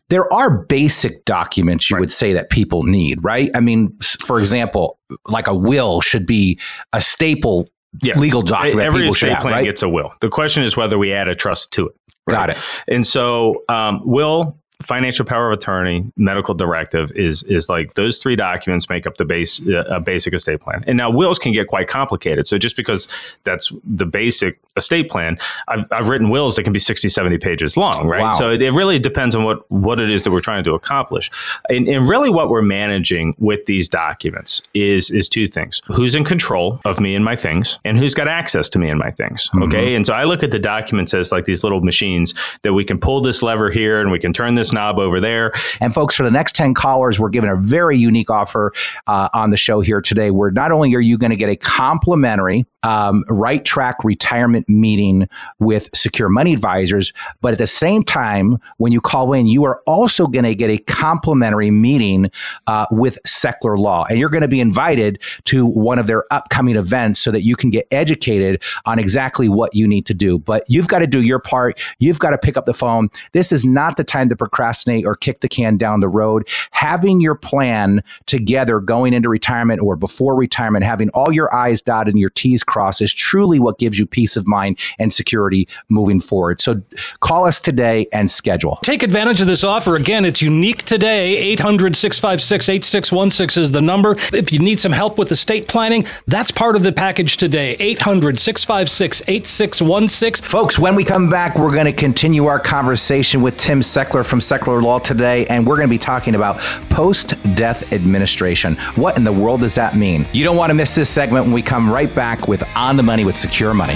there 0.08 0.30
are 0.32 0.50
basic 0.50 1.24
documents 1.24 1.88
you 1.88 1.94
right. 1.94 2.00
would 2.00 2.10
say 2.10 2.32
that 2.32 2.50
people 2.50 2.82
need, 2.82 3.22
right? 3.22 3.48
I 3.54 3.60
mean, 3.60 3.92
for 4.00 4.40
example, 4.40 4.98
like 5.28 5.46
a 5.46 5.54
will 5.54 6.00
should 6.00 6.26
be 6.26 6.58
a 6.92 7.00
staple 7.00 7.68
yes. 8.02 8.16
legal 8.16 8.42
document. 8.42 8.80
Every 8.80 9.08
estate 9.08 9.38
plan 9.38 9.54
right? 9.54 9.64
gets 9.64 9.82
a 9.82 9.88
will. 9.88 10.12
The 10.20 10.28
question 10.28 10.62
is 10.62 10.76
whether 10.76 10.98
we 10.98 11.12
add 11.12 11.28
a 11.28 11.34
trust 11.34 11.72
to 11.72 11.88
it. 11.88 11.94
Right? 12.26 12.34
Got 12.36 12.50
it. 12.50 12.58
And 12.88 13.06
so, 13.06 13.64
um, 13.68 14.02
will 14.04 14.59
financial 14.82 15.24
power 15.24 15.50
of 15.50 15.58
attorney, 15.58 16.10
medical 16.16 16.54
directive 16.54 17.10
is 17.14 17.42
is 17.44 17.68
like 17.68 17.94
those 17.94 18.18
three 18.18 18.36
documents 18.36 18.88
make 18.88 19.06
up 19.06 19.16
the 19.16 19.24
base 19.24 19.60
uh, 19.66 19.84
a 19.88 20.00
basic 20.00 20.34
estate 20.34 20.60
plan. 20.60 20.84
And 20.86 20.96
now 20.96 21.10
wills 21.10 21.38
can 21.38 21.52
get 21.52 21.68
quite 21.68 21.88
complicated. 21.88 22.46
So 22.46 22.58
just 22.58 22.76
because 22.76 23.08
that's 23.44 23.72
the 23.84 24.06
basic 24.06 24.58
estate 24.76 25.10
plan, 25.10 25.38
I've, 25.68 25.86
I've 25.90 26.08
written 26.08 26.30
wills 26.30 26.56
that 26.56 26.62
can 26.62 26.72
be 26.72 26.78
60, 26.78 27.08
70 27.08 27.38
pages 27.38 27.76
long, 27.76 28.08
right? 28.08 28.22
Wow. 28.22 28.32
So 28.32 28.50
it, 28.50 28.62
it, 28.62 28.70
really 28.70 28.98
depends 28.98 29.34
on 29.34 29.44
what 29.44 29.70
what 29.70 30.00
it 30.00 30.10
is 30.10 30.22
that 30.24 30.30
we're 30.30 30.40
trying 30.40 30.64
to 30.64 30.74
accomplish. 30.74 31.30
And, 31.68 31.86
and 31.88 32.08
really 32.08 32.30
what 32.30 32.48
we're 32.48 32.62
managing 32.62 33.34
with 33.38 33.66
these 33.66 33.88
documents 33.88 34.62
is 34.74 35.10
is 35.10 35.28
two 35.28 35.48
things. 35.48 35.82
Who's 35.86 36.14
in 36.14 36.24
control 36.24 36.80
of 36.84 37.00
me 37.00 37.14
and 37.14 37.24
my 37.24 37.36
things 37.36 37.78
and 37.84 37.98
who's 37.98 38.14
got 38.14 38.28
access 38.28 38.68
to 38.70 38.78
me 38.78 38.88
and 38.88 38.98
my 38.98 39.10
things. 39.10 39.50
Mm-hmm. 39.50 39.62
Okay? 39.64 39.94
And 39.94 40.06
so 40.06 40.14
I 40.14 40.24
look 40.24 40.42
at 40.42 40.50
the 40.50 40.58
documents 40.58 41.12
as 41.14 41.32
like 41.32 41.44
these 41.44 41.62
little 41.62 41.80
machines 41.80 42.34
that 42.62 42.72
we 42.72 42.84
can 42.84 42.98
pull 42.98 43.20
this 43.20 43.42
lever 43.42 43.70
here 43.70 44.00
and 44.00 44.10
we 44.10 44.18
can 44.18 44.32
turn 44.32 44.54
this 44.54 44.69
knob 44.72 44.98
over 44.98 45.20
there. 45.20 45.52
And 45.80 45.92
folks, 45.92 46.14
for 46.14 46.22
the 46.22 46.30
next 46.30 46.54
10 46.54 46.74
callers, 46.74 47.18
we're 47.18 47.30
giving 47.30 47.50
a 47.50 47.56
very 47.56 47.96
unique 47.96 48.30
offer 48.30 48.72
uh, 49.06 49.28
on 49.32 49.50
the 49.50 49.56
show 49.56 49.80
here 49.80 50.00
today 50.00 50.30
where 50.30 50.50
not 50.50 50.72
only 50.72 50.94
are 50.94 51.00
you 51.00 51.18
going 51.18 51.30
to 51.30 51.36
get 51.36 51.48
a 51.48 51.56
complimentary 51.56 52.66
um, 52.82 53.24
right 53.28 53.64
track 53.64 54.02
retirement 54.04 54.68
meeting 54.68 55.28
with 55.58 55.90
secure 55.94 56.28
money 56.28 56.52
advisors, 56.52 57.12
but 57.40 57.52
at 57.52 57.58
the 57.58 57.66
same 57.66 58.02
time, 58.02 58.58
when 58.78 58.92
you 58.92 59.00
call 59.00 59.32
in, 59.32 59.46
you 59.46 59.64
are 59.64 59.82
also 59.86 60.26
going 60.26 60.44
to 60.44 60.54
get 60.54 60.70
a 60.70 60.78
complimentary 60.78 61.70
meeting 61.70 62.30
uh, 62.66 62.86
with 62.90 63.18
Sechler 63.26 63.78
Law. 63.78 64.06
And 64.08 64.18
you're 64.18 64.30
going 64.30 64.40
to 64.42 64.48
be 64.48 64.60
invited 64.60 65.20
to 65.44 65.66
one 65.66 65.98
of 65.98 66.06
their 66.06 66.24
upcoming 66.32 66.76
events 66.76 67.20
so 67.20 67.30
that 67.30 67.42
you 67.42 67.56
can 67.56 67.70
get 67.70 67.86
educated 67.90 68.62
on 68.86 68.98
exactly 68.98 69.48
what 69.48 69.74
you 69.74 69.86
need 69.86 70.06
to 70.06 70.14
do. 70.14 70.38
But 70.38 70.64
you've 70.68 70.88
got 70.88 71.00
to 71.00 71.06
do 71.06 71.20
your 71.20 71.38
part. 71.38 71.80
You've 71.98 72.18
got 72.18 72.30
to 72.30 72.38
pick 72.38 72.56
up 72.56 72.64
the 72.64 72.74
phone. 72.74 73.10
This 73.32 73.52
is 73.52 73.64
not 73.64 73.96
the 73.96 74.04
time 74.04 74.28
to 74.30 74.36
procrastinate 74.36 74.59
or 74.60 75.16
kick 75.16 75.40
the 75.40 75.48
can 75.48 75.76
down 75.76 76.00
the 76.00 76.08
road. 76.08 76.48
Having 76.70 77.20
your 77.20 77.34
plan 77.34 78.02
together 78.26 78.80
going 78.80 79.14
into 79.14 79.28
retirement 79.28 79.80
or 79.80 79.96
before 79.96 80.34
retirement, 80.34 80.84
having 80.84 81.10
all 81.10 81.32
your 81.32 81.54
I's 81.54 81.80
dotted 81.80 82.14
and 82.14 82.20
your 82.20 82.30
T's 82.30 82.62
crossed 82.62 83.02
is 83.02 83.12
truly 83.12 83.58
what 83.58 83.78
gives 83.78 83.98
you 83.98 84.06
peace 84.06 84.36
of 84.36 84.46
mind 84.46 84.78
and 84.98 85.12
security 85.12 85.68
moving 85.88 86.20
forward. 86.20 86.60
So 86.60 86.82
call 87.20 87.46
us 87.46 87.60
today 87.60 88.06
and 88.12 88.30
schedule. 88.30 88.78
Take 88.82 89.02
advantage 89.02 89.40
of 89.40 89.46
this 89.46 89.64
offer. 89.64 89.96
Again, 89.96 90.24
it's 90.24 90.42
unique 90.42 90.84
today. 90.84 91.36
800 91.36 91.96
656 91.96 92.68
8616 92.68 93.62
is 93.62 93.70
the 93.72 93.80
number. 93.80 94.16
If 94.32 94.52
you 94.52 94.58
need 94.58 94.80
some 94.80 94.92
help 94.92 95.18
with 95.18 95.30
estate 95.32 95.68
planning, 95.68 96.06
that's 96.26 96.50
part 96.50 96.76
of 96.76 96.82
the 96.82 96.92
package 96.92 97.36
today. 97.36 97.76
800 97.78 98.38
656 98.38 99.22
8616. 99.26 100.48
Folks, 100.48 100.78
when 100.78 100.94
we 100.94 101.04
come 101.04 101.30
back, 101.30 101.56
we're 101.56 101.72
going 101.72 101.86
to 101.86 101.92
continue 101.92 102.46
our 102.46 102.58
conversation 102.58 103.42
with 103.42 103.56
Tim 103.56 103.80
Sechler 103.80 104.26
from 104.26 104.40
Sechler 104.50 104.82
Law 104.82 104.98
today, 104.98 105.46
and 105.46 105.64
we're 105.64 105.76
going 105.76 105.86
to 105.86 105.90
be 105.90 105.98
talking 105.98 106.34
about 106.34 106.58
post 106.90 107.34
death 107.54 107.92
administration. 107.92 108.74
What 108.96 109.16
in 109.16 109.22
the 109.22 109.32
world 109.32 109.60
does 109.60 109.76
that 109.76 109.94
mean? 109.94 110.26
You 110.32 110.42
don't 110.42 110.56
want 110.56 110.70
to 110.70 110.74
miss 110.74 110.94
this 110.94 111.08
segment 111.08 111.44
when 111.44 111.54
we 111.54 111.62
come 111.62 111.88
right 111.88 112.12
back 112.16 112.48
with 112.48 112.64
On 112.74 112.96
the 112.96 113.02
Money 113.04 113.24
with 113.24 113.36
Secure 113.36 113.74
Money. 113.74 113.94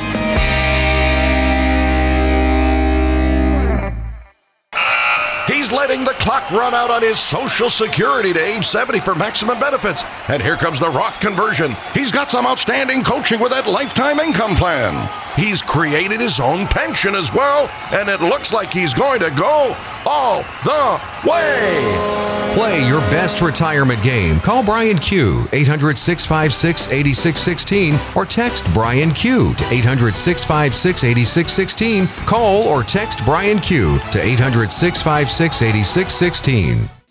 He's 5.46 5.72
letting 5.72 6.04
the 6.04 6.14
clock 6.20 6.50
run 6.50 6.72
out 6.72 6.90
on 6.90 7.02
his 7.02 7.18
Social 7.18 7.68
Security 7.68 8.32
to 8.32 8.40
age 8.40 8.64
70 8.64 9.00
for 9.00 9.14
maximum 9.14 9.58
benefits. 9.58 10.04
And 10.28 10.40
here 10.40 10.56
comes 10.56 10.78
the 10.78 10.88
Roth 10.88 11.20
conversion. 11.20 11.74
He's 11.92 12.12
got 12.12 12.30
some 12.30 12.46
outstanding 12.46 13.02
coaching 13.02 13.40
with 13.40 13.50
that 13.50 13.66
lifetime 13.66 14.20
income 14.20 14.56
plan. 14.56 15.10
He's 15.36 15.60
created 15.62 16.20
his 16.20 16.38
own 16.38 16.66
pension 16.66 17.14
as 17.14 17.32
well, 17.34 17.68
and 17.92 18.08
it 18.08 18.20
looks 18.20 18.52
like 18.52 18.72
he's 18.72 18.94
going 18.94 19.20
to 19.20 19.30
go 19.30 19.76
all 20.06 20.42
the 20.64 21.00
way. 21.28 22.24
Play 22.54 22.86
your 22.86 23.00
best 23.10 23.40
retirement 23.40 24.02
game. 24.02 24.38
Call 24.38 24.62
Brian 24.64 24.98
Q 24.98 25.48
800 25.52 25.98
656 25.98 26.88
8616 26.88 27.98
or 28.16 28.24
text 28.24 28.64
Brian 28.72 29.10
Q 29.12 29.54
to 29.54 29.72
800 29.72 30.16
656 30.16 31.04
8616. 31.04 32.06
Call 32.26 32.62
or 32.64 32.82
text 32.84 33.24
Brian 33.24 33.58
Q 33.58 33.98
to 34.12 34.22
800 34.22 34.70
656 34.70 35.62
8616. 35.62 37.03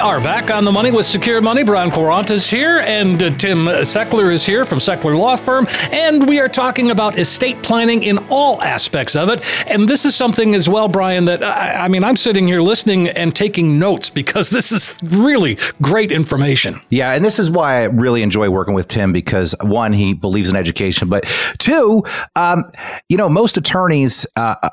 Are 0.00 0.20
back 0.20 0.50
on 0.50 0.64
the 0.64 0.72
money 0.72 0.90
with 0.90 1.06
Secure 1.06 1.40
Money. 1.40 1.62
Brian 1.62 1.90
Quaranta 1.90 2.32
is 2.32 2.50
here, 2.50 2.80
and 2.80 3.22
uh, 3.22 3.30
Tim 3.30 3.64
Sechler 3.64 4.30
is 4.30 4.44
here 4.44 4.66
from 4.66 4.78
Sechler 4.78 5.16
Law 5.16 5.36
Firm, 5.36 5.66
and 5.90 6.28
we 6.28 6.38
are 6.38 6.50
talking 6.50 6.90
about 6.90 7.18
estate 7.18 7.62
planning 7.62 8.02
in 8.02 8.18
all 8.28 8.60
aspects 8.60 9.16
of 9.16 9.30
it. 9.30 9.42
And 9.66 9.88
this 9.88 10.04
is 10.04 10.14
something 10.14 10.54
as 10.54 10.68
well, 10.68 10.86
Brian, 10.86 11.24
that 11.24 11.42
I, 11.42 11.84
I 11.84 11.88
mean, 11.88 12.04
I'm 12.04 12.16
sitting 12.16 12.46
here 12.46 12.60
listening 12.60 13.08
and 13.08 13.34
taking 13.34 13.78
notes 13.78 14.10
because 14.10 14.50
this 14.56 14.70
is 14.70 14.94
really 15.02 15.56
great 15.80 16.12
information. 16.12 16.80
Yeah, 16.90 17.12
and 17.12 17.24
this 17.24 17.38
is 17.38 17.50
why 17.50 17.80
I 17.80 17.84
really 17.84 18.22
enjoy 18.22 18.50
working 18.50 18.74
with 18.74 18.88
Tim 18.88 19.14
because 19.14 19.54
one, 19.62 19.94
he 19.94 20.12
believes 20.12 20.50
in 20.50 20.56
education, 20.56 21.08
but 21.08 21.24
two, 21.58 22.04
um, 22.36 22.70
you 23.08 23.16
know, 23.16 23.30
most 23.30 23.56
attorneys 23.56 24.26
uh, 24.36 24.56
uh 24.62 24.70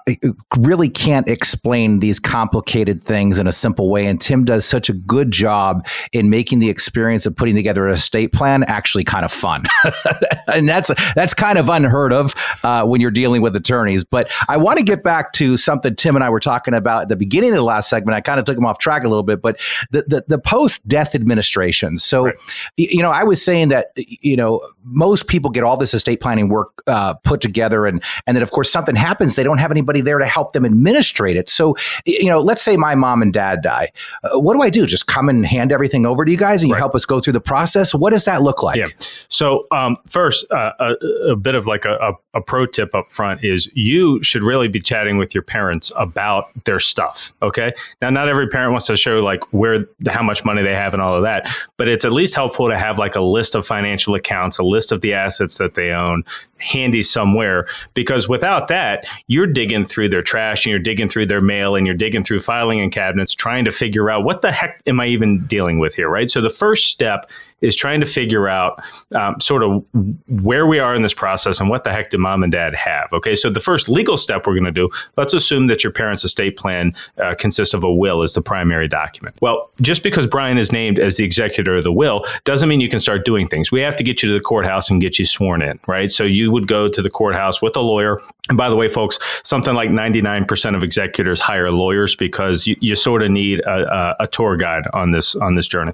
really 0.58 0.90
can't 0.90 1.30
explain 1.30 2.00
these 2.00 2.20
complicated 2.20 3.04
things 3.04 3.40
in 3.40 3.48
a 3.48 3.54
simple 3.54 3.90
way, 3.90 4.06
and 4.06 4.20
Tim 4.20 4.44
does 4.44 4.66
such 4.66 4.90
a 4.90 4.94
good 4.94 5.12
good 5.13 5.32
job 5.32 5.88
in 6.12 6.30
making 6.30 6.58
the 6.58 6.69
experience 6.69 7.28
of 7.28 7.36
putting 7.36 7.54
together 7.54 7.88
an 7.88 7.93
estate 7.93 8.34
plan 8.34 8.63
actually 8.63 9.04
kind 9.04 9.23
of 9.23 9.32
fun, 9.32 9.63
and 10.47 10.67
that's 10.67 10.91
that's 11.13 11.36
kind 11.36 11.60
of 11.60 11.69
unheard 11.69 12.12
of 12.12 12.34
uh, 12.63 12.84
when 12.84 12.99
you're 12.99 13.12
dealing 13.12 13.43
with 13.43 13.56
attorneys. 13.56 14.04
But 14.04 14.32
I 14.49 14.58
want 14.58 14.80
to 14.80 14.84
get 14.84 15.04
back 15.04 15.34
to 15.34 15.56
something 15.58 15.95
Tim 15.95 16.15
and 16.15 16.23
I 16.23 16.30
were 16.30 16.39
talking 16.39 16.73
about 16.73 17.04
at 17.04 17.10
the 17.10 17.15
beginning 17.15 17.52
of 17.52 17.58
the 17.58 17.63
last 17.63 17.89
segment. 17.89 18.15
I 18.15 18.21
kind 18.21 18.39
of 18.39 18.45
took 18.45 18.58
him 18.58 18.65
off 18.65 18.80
track 18.80 19.04
a 19.04 19.08
little 19.08 19.23
bit, 19.23 19.41
but 19.41 19.60
the 19.91 20.04
the, 20.08 20.26
the 20.28 20.39
post 20.39 20.88
death 20.88 21.13
administration. 21.13 21.97
So, 21.97 22.26
right. 22.26 22.36
you 22.76 23.02
know, 23.02 23.12
I 23.12 23.23
was 23.23 23.43
saying 23.43 23.69
that 23.69 23.91
you 23.95 24.36
know 24.36 24.62
most 24.84 25.28
people 25.28 25.52
get 25.52 25.63
all 25.63 25.78
this 25.78 25.93
estate 25.93 26.19
planning 26.19 26.49
work 26.49 26.82
uh, 26.88 27.13
put 27.13 27.39
together, 27.39 27.86
and 27.86 28.02
and 28.26 28.36
then 28.36 28.41
of 28.41 28.52
course 28.52 28.71
something 28.71 28.95
happens, 28.95 29.36
they 29.36 29.43
don't 29.43 29.60
have 29.60 29.71
anybody 29.71 30.02
there 30.02 30.17
to 30.17 30.26
help 30.26 30.54
them 30.54 30.65
administrate 30.65 31.38
it. 31.38 31.49
So, 31.49 31.76
you 32.06 32.26
know, 32.26 32.39
let's 32.39 32.62
say 32.62 32.78
my 32.78 32.95
mom 32.95 33.21
and 33.21 33.32
dad 33.32 33.62
die. 33.62 33.91
Uh, 34.23 34.39
what 34.39 34.54
do 34.54 34.62
I 34.62 34.69
do? 34.69 34.86
Just 34.86 35.03
come 35.04 35.30
and 35.30 35.46
hand 35.46 35.72
everything 35.72 36.06
over 36.06 36.26
to 36.26 36.32
you 36.32 36.38
guys, 36.38 36.62
and 36.62 36.70
you 36.70 36.74
right. 36.74 36.80
help 36.80 36.96
us 36.96 37.06
go 37.06 37.20
through 37.20 37.34
the 37.34 37.42
process. 37.42 37.94
What 37.94 38.12
does 38.12 38.26
that 38.26 38.42
look 38.42 38.63
like? 38.63 38.78
Yeah. 38.78 38.88
So 39.30 39.68
um, 39.72 39.98
first, 40.08 40.50
uh, 40.52 40.72
a, 40.80 40.94
a, 41.32 41.36
bit 41.36 41.56
of 41.56 41.68
like 41.68 41.86
a, 41.86 41.96
a, 41.96 42.13
a 42.36 42.42
pro 42.42 42.66
tip 42.66 42.94
up 42.96 43.10
front 43.10 43.44
is 43.44 43.70
you 43.74 44.22
should 44.24 44.44
really 44.44 44.68
be 44.68 44.80
chatting 44.80 45.18
with 45.18 45.34
your 45.34 45.44
parents 45.44 45.92
about 45.96 46.48
their 46.66 46.80
stuff. 46.80 47.34
Okay. 47.42 47.74
Now, 48.02 48.10
not 48.10 48.30
every 48.30 48.48
parent 48.48 48.72
wants 48.72 48.88
to 48.88 48.96
show 48.96 49.18
like 49.18 49.44
where 49.54 49.88
how 50.08 50.24
much 50.24 50.46
money 50.46 50.63
they 50.63 50.74
have 50.74 50.94
and 50.94 51.02
all 51.02 51.16
of 51.16 51.24
that, 51.24 51.48
but 51.78 51.88
it's 51.88 52.06
at 52.06 52.12
least 52.12 52.36
helpful 52.36 52.70
to 52.70 52.78
have 52.78 52.98
like 52.98 53.16
a 53.16 53.22
list 53.22 53.56
of 53.56 53.66
financial 53.66 54.16
accounts, 54.16 54.58
a 54.60 54.63
list 54.63 54.92
of 54.92 55.02
the 55.02 55.13
assets 55.13 55.58
that 55.58 55.76
they 55.76 55.92
own 55.92 56.24
handy 56.63 57.04
somewhere 57.04 57.68
because 57.94 58.30
without 58.30 58.70
that 58.70 59.06
you're 59.28 59.48
digging 59.48 59.86
through 59.86 60.08
their 60.08 60.22
trash 60.22 60.66
and 60.66 60.72
you're 60.72 60.80
digging 60.80 61.10
through 61.10 61.26
their 61.26 61.42
mail 61.42 61.76
and 61.76 61.86
you're 61.86 61.96
digging 61.96 62.24
through 62.24 62.39
filing 62.39 62.80
and 62.80 62.92
cabinets 62.92 63.36
trying 63.36 63.66
to 63.66 63.72
figure 63.72 64.10
out 64.10 64.24
what 64.24 64.42
the 64.42 64.52
heck 64.52 64.82
am 64.94 65.00
i 65.00 65.08
even 65.08 65.46
dealing 65.48 65.80
with 65.80 65.96
here 65.96 66.10
right? 66.10 66.30
So 66.30 66.42
the 66.42 66.50
first 66.50 66.88
step 66.88 67.30
is 67.63 67.76
trying 67.76 67.99
to 68.02 68.06
figure 68.06 68.47
out 68.47 68.84
um, 69.15 69.39
sort 69.39 69.63
of 69.63 69.84
where 70.28 70.67
we 70.67 70.80
are 70.80 70.93
in 70.93 71.02
this 71.02 71.13
process 71.13 71.60
and 71.60 71.69
what 71.69 71.84
the 71.84 71.91
heck 71.91 72.10
do 72.10 72.17
mom 72.17 72.43
and 72.43 72.52
dad 72.52 72.76
have. 72.76 73.12
Okay, 73.13 73.36
so 73.36 73.49
the 73.49 73.60
first 73.60 73.89
legal 73.89 74.17
step 74.17 74.45
we're 74.45 74.54
going 74.54 74.63
to 74.65 74.71
do, 74.71 74.89
let's 75.17 75.34
assume 75.34 75.67
that 75.67 75.84
your 75.84 75.91
parents' 75.91 76.23
estate 76.23 76.58
plan 76.58 76.93
uh, 77.23 77.34
consists 77.36 77.73
of 77.73 77.84
a 77.84 77.91
will 77.91 78.21
as 78.21 78.34
the 78.34 78.41
primary 78.41 78.88
document. 78.88 79.36
Well, 79.41 79.71
just 79.82 80.04
because 80.04 80.28
Brian 80.28 80.58
is 80.58 80.71
named 80.71 80.99
as 80.99 81.17
the 81.17 81.23
executor 81.23 81.76
of 81.76 81.84
the 81.84 81.91
will 81.91 82.26
doesn't 82.43 82.67
mean 82.67 82.82
you 82.82 82.89
can 82.89 82.99
start 82.99 83.26
doing 83.26 83.47
things. 83.47 83.71
We 83.71 83.82
have 83.82 83.95
to 83.95 84.04
get 84.04 84.21
you 84.21 84.30
to 84.30 84.34
the 84.34 84.41
courthouse 84.41 84.89
and 84.89 84.99
get 84.99 85.17
you 85.17 85.26
sworn 85.26 85.62
in, 85.62 85.80
right? 85.88 86.12
So 86.12 86.23
you 86.23 86.52
would 86.52 86.67
go 86.67 86.89
to 86.89 87.02
the 87.02 87.10
courthouse 87.10 87.62
with 87.62 87.76
a 87.76 87.82
lawyer. 87.82 88.19
And 88.49 88.58
by 88.58 88.69
the 88.69 88.76
way, 88.76 88.89
folks, 88.89 89.19
something 89.43 89.73
like 89.73 89.89
99% 89.89 90.76
of 90.76 90.84
executors 90.84 91.39
hire 91.39 91.71
lawyers 91.71 92.15
because 92.15 92.67
you, 92.67 92.76
you 92.82 92.95
sort 92.95 93.23
of 93.23 93.32
need 93.32 93.62
a, 93.62 93.95
a, 93.95 94.15
a 94.21 94.28
tour 94.28 94.58
guide 94.58 94.84
on 94.93 95.12
this 95.12 95.36
on 95.36 95.56
this 95.56 95.67
journey. 95.67 95.93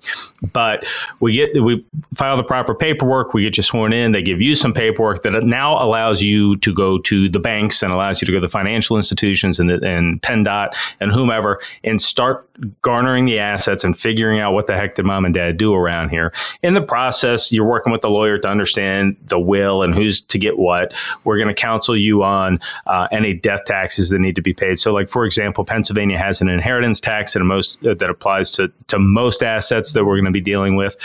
But 0.51 0.85
we 1.19 1.33
get 1.33 1.58
we 1.59 1.85
file 2.13 2.37
the 2.37 2.43
proper 2.43 2.73
paperwork, 2.73 3.33
we 3.33 3.43
get 3.43 3.57
you 3.57 3.63
sworn 3.63 3.93
in, 3.93 4.11
they 4.11 4.21
give 4.21 4.41
you 4.41 4.55
some 4.55 4.73
paperwork 4.73 5.23
that 5.23 5.43
now 5.43 5.83
allows 5.83 6.21
you 6.21 6.57
to 6.57 6.73
go 6.73 6.99
to 6.99 7.29
the 7.29 7.39
banks 7.39 7.83
and 7.83 7.91
allows 7.91 8.21
you 8.21 8.25
to 8.25 8.31
go 8.31 8.37
to 8.37 8.41
the 8.41 8.49
financial 8.49 8.97
institutions 8.97 9.59
and, 9.59 9.69
and 9.71 10.21
PennDOT 10.21 10.73
and 10.99 11.11
whomever 11.11 11.59
and 11.83 12.01
start 12.01 12.47
garnering 12.81 13.25
the 13.25 13.39
assets 13.39 13.83
and 13.83 13.97
figuring 13.97 14.39
out 14.39 14.53
what 14.53 14.67
the 14.67 14.75
heck 14.75 14.95
did 14.95 15.05
mom 15.05 15.25
and 15.25 15.33
dad 15.33 15.57
do 15.57 15.73
around 15.73 16.09
here. 16.09 16.33
In 16.61 16.73
the 16.73 16.81
process, 16.81 17.51
you're 17.51 17.65
working 17.65 17.91
with 17.91 18.01
the 18.01 18.09
lawyer 18.09 18.37
to 18.37 18.47
understand 18.47 19.17
the 19.27 19.39
will 19.39 19.83
and 19.83 19.95
who's 19.95 20.21
to 20.21 20.37
get 20.37 20.57
what. 20.57 20.93
We're 21.23 21.37
going 21.37 21.47
to 21.47 21.53
counsel 21.53 21.95
you 21.95 22.23
on 22.23 22.59
uh, 22.87 23.07
any 23.11 23.33
death 23.33 23.65
taxes 23.65 24.09
that 24.09 24.19
need 24.19 24.35
to 24.35 24.41
be 24.41 24.53
paid. 24.53 24.79
So, 24.79 24.93
like 24.93 25.09
for 25.09 25.25
example, 25.25 25.63
Pennsylvania 25.63 26.17
has 26.17 26.41
an 26.41 26.49
inheritance 26.49 26.99
tax 26.99 27.33
that 27.33 27.39
most 27.39 27.85
uh, 27.85 27.93
that 27.95 28.09
applies 28.09 28.51
to 28.51 28.71
to 28.87 28.99
most 28.99 29.43
assets 29.43 29.93
that 29.93 30.05
we're 30.05 30.15
going 30.15 30.25
to 30.25 30.31
be 30.31 30.41
dealing 30.41 30.75
with. 30.75 30.97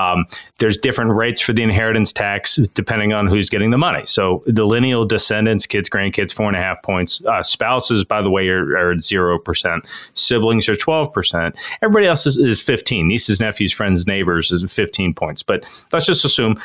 Um, 0.00 0.26
there's 0.58 0.76
different 0.76 1.16
rates 1.16 1.40
for 1.40 1.52
the 1.52 1.62
inheritance 1.62 2.12
tax 2.12 2.56
depending 2.74 3.12
on 3.12 3.26
who's 3.26 3.48
getting 3.48 3.70
the 3.70 3.78
money. 3.78 4.06
So, 4.06 4.42
the 4.46 4.64
lineal 4.64 5.04
descendants, 5.04 5.66
kids, 5.66 5.90
grandkids, 5.90 6.32
four 6.32 6.46
and 6.46 6.56
a 6.56 6.60
half 6.60 6.82
points. 6.82 7.24
Uh, 7.24 7.42
spouses, 7.42 8.04
by 8.04 8.22
the 8.22 8.30
way, 8.30 8.48
are, 8.48 8.98
zero 9.00 9.38
percent. 9.38 9.86
Siblings 10.14 10.68
are 10.68 10.74
twelve 10.74 11.00
12%. 11.12 11.56
Everybody 11.82 12.06
else 12.06 12.26
is, 12.26 12.36
is 12.36 12.62
15. 12.62 13.06
Nieces, 13.06 13.40
nephews, 13.40 13.72
friends, 13.72 14.06
neighbors 14.06 14.50
is 14.50 14.70
15 14.70 15.14
points. 15.14 15.42
But 15.42 15.62
let's 15.92 16.06
just 16.06 16.24
assume 16.24 16.60